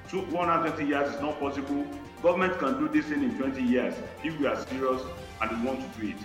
So 0.08 0.18
120 0.18 0.88
years 0.88 1.14
is 1.14 1.20
not 1.20 1.38
possible. 1.38 1.86
Government 2.22 2.58
can 2.58 2.78
do 2.78 2.88
this 2.88 3.06
thing 3.06 3.22
in 3.22 3.38
20 3.38 3.62
years 3.62 3.94
if 4.24 4.38
we 4.38 4.46
are 4.46 4.56
serious 4.66 5.02
and 5.40 5.50
we 5.62 5.66
want 5.66 5.80
to 5.94 6.00
do 6.00 6.08
it. 6.08 6.16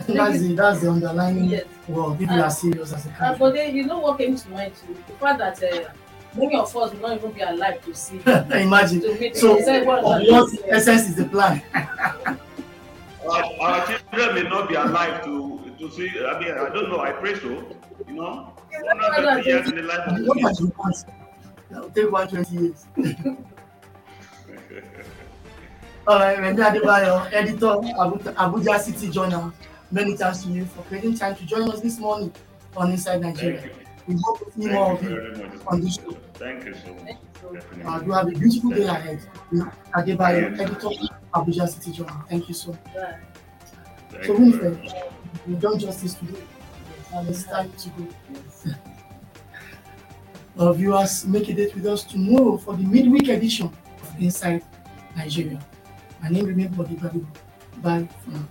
I 0.00 0.04
think 0.04 0.18
that's 0.18 0.40
the, 0.40 0.54
that's 0.54 0.80
the 0.80 0.90
underlying 0.90 1.44
yes. 1.44 1.64
well, 1.86 2.14
if 2.14 2.20
we 2.20 2.26
are 2.26 2.50
serious 2.50 2.92
as 2.92 3.06
a 3.06 3.08
country. 3.10 3.26
Uh, 3.26 3.38
but 3.38 3.54
then, 3.54 3.76
you 3.76 3.86
know 3.86 3.98
what 4.00 4.18
came 4.18 4.36
to 4.36 4.48
mind 4.50 4.72
too? 4.74 4.96
The 5.06 5.12
fact 5.14 5.38
that 5.38 5.62
uh, 5.62 5.90
many 6.36 6.56
of 6.56 6.74
us 6.76 6.92
will 6.92 7.00
not 7.00 7.16
even 7.16 7.32
be 7.32 7.40
alive 7.40 7.84
to 7.84 7.94
see. 7.94 8.20
Imagine. 8.26 9.00
To 9.00 9.34
so, 9.34 9.54
what, 9.84 10.02
what 10.02 10.52
essence 10.68 11.08
is 11.10 11.16
the 11.16 11.24
plan? 11.26 11.62
our, 13.28 13.44
our 13.60 13.86
children 13.86 14.34
may 14.34 14.42
not 14.48 14.68
be 14.68 14.74
alive 14.74 15.24
to 15.24 15.60
to 15.78 15.90
see. 15.90 16.08
I 16.08 16.38
mean, 16.40 16.52
I 16.52 16.68
don't 16.72 16.90
know. 16.90 17.00
I 17.00 17.12
pray 17.12 17.34
so. 17.34 17.64
You 18.08 18.14
know, 18.14 18.52
120 18.70 19.48
years 19.48 19.68
in 19.70 19.76
the 19.76 19.82
life 19.82 20.00
of 20.08 20.16
the 20.16 20.22
It'll 21.70 21.90
take 21.90 22.10
120 22.12 22.62
years. 22.62 22.86
All 26.06 26.18
right, 26.18 26.38
Remi 26.38 26.58
Adebayo, 26.60 27.32
editor, 27.32 27.66
of 27.68 27.84
Abuja 28.34 28.80
City 28.80 29.08
Journal. 29.08 29.52
Many 29.92 30.16
thanks 30.16 30.42
to 30.42 30.48
you 30.50 30.64
for 30.64 30.82
creating 30.84 31.14
time 31.16 31.36
to 31.36 31.46
join 31.46 31.70
us 31.70 31.80
this 31.80 31.98
morning 31.98 32.32
on 32.76 32.90
Inside 32.90 33.20
Nigeria. 33.20 33.70
We 34.06 34.16
hope 34.22 34.38
to 34.44 34.50
see 34.60 34.68
more 34.68 34.92
of 34.94 35.02
you 35.02 35.60
on 35.68 35.80
this 35.80 35.94
show. 35.94 36.16
Thank 36.42 36.64
you 36.64 36.74
so 36.74 36.92
much. 36.94 37.16
Uh, 37.86 38.02
you 38.04 38.10
have 38.12 38.26
a 38.26 38.32
beautiful 38.32 38.70
day 38.70 38.86
ahead. 38.86 39.20
Adebayo, 39.94 40.58
editor, 40.58 40.90
Abuja 41.32 41.68
City 41.68 41.92
Journal. 41.92 42.16
Thank 42.28 42.48
you 42.48 42.54
so 42.54 42.72
much. 42.72 44.26
So, 44.26 44.34
Winfred, 44.34 45.10
we've 45.46 45.60
done 45.60 45.78
justice 45.78 46.14
today, 46.14 46.42
and 47.14 47.28
it's 47.28 47.44
time 47.44 47.70
to 47.78 47.88
go. 47.90 48.08
Our 50.58 50.74
viewers, 50.74 51.24
make 51.26 51.48
a 51.48 51.54
date 51.54 51.76
with 51.76 51.86
us 51.86 52.02
tomorrow 52.02 52.56
for 52.56 52.76
the 52.76 52.82
midweek 52.82 53.28
edition 53.28 53.66
of 54.02 54.20
Inside 54.20 54.64
Nigeria. 55.16 55.60
My 56.20 56.28
name 56.28 56.46
remains 56.46 56.76
Body 56.76 56.96
Body. 56.96 57.24
Bye 57.82 58.08
for 58.24 58.30
now. 58.30 58.48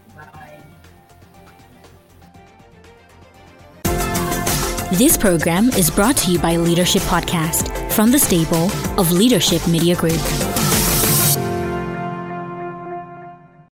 This 4.93 5.15
program 5.17 5.69
is 5.69 5.89
brought 5.89 6.17
to 6.17 6.32
you 6.32 6.39
by 6.39 6.58
Leadership 6.58 7.01
Podcast 7.04 7.80
from 7.91 8.12
the 8.12 8.19
stable 8.19 8.71
of 8.97 9.12
Leadership 9.12 9.67
Media 9.67 9.95
Group. 9.95 10.50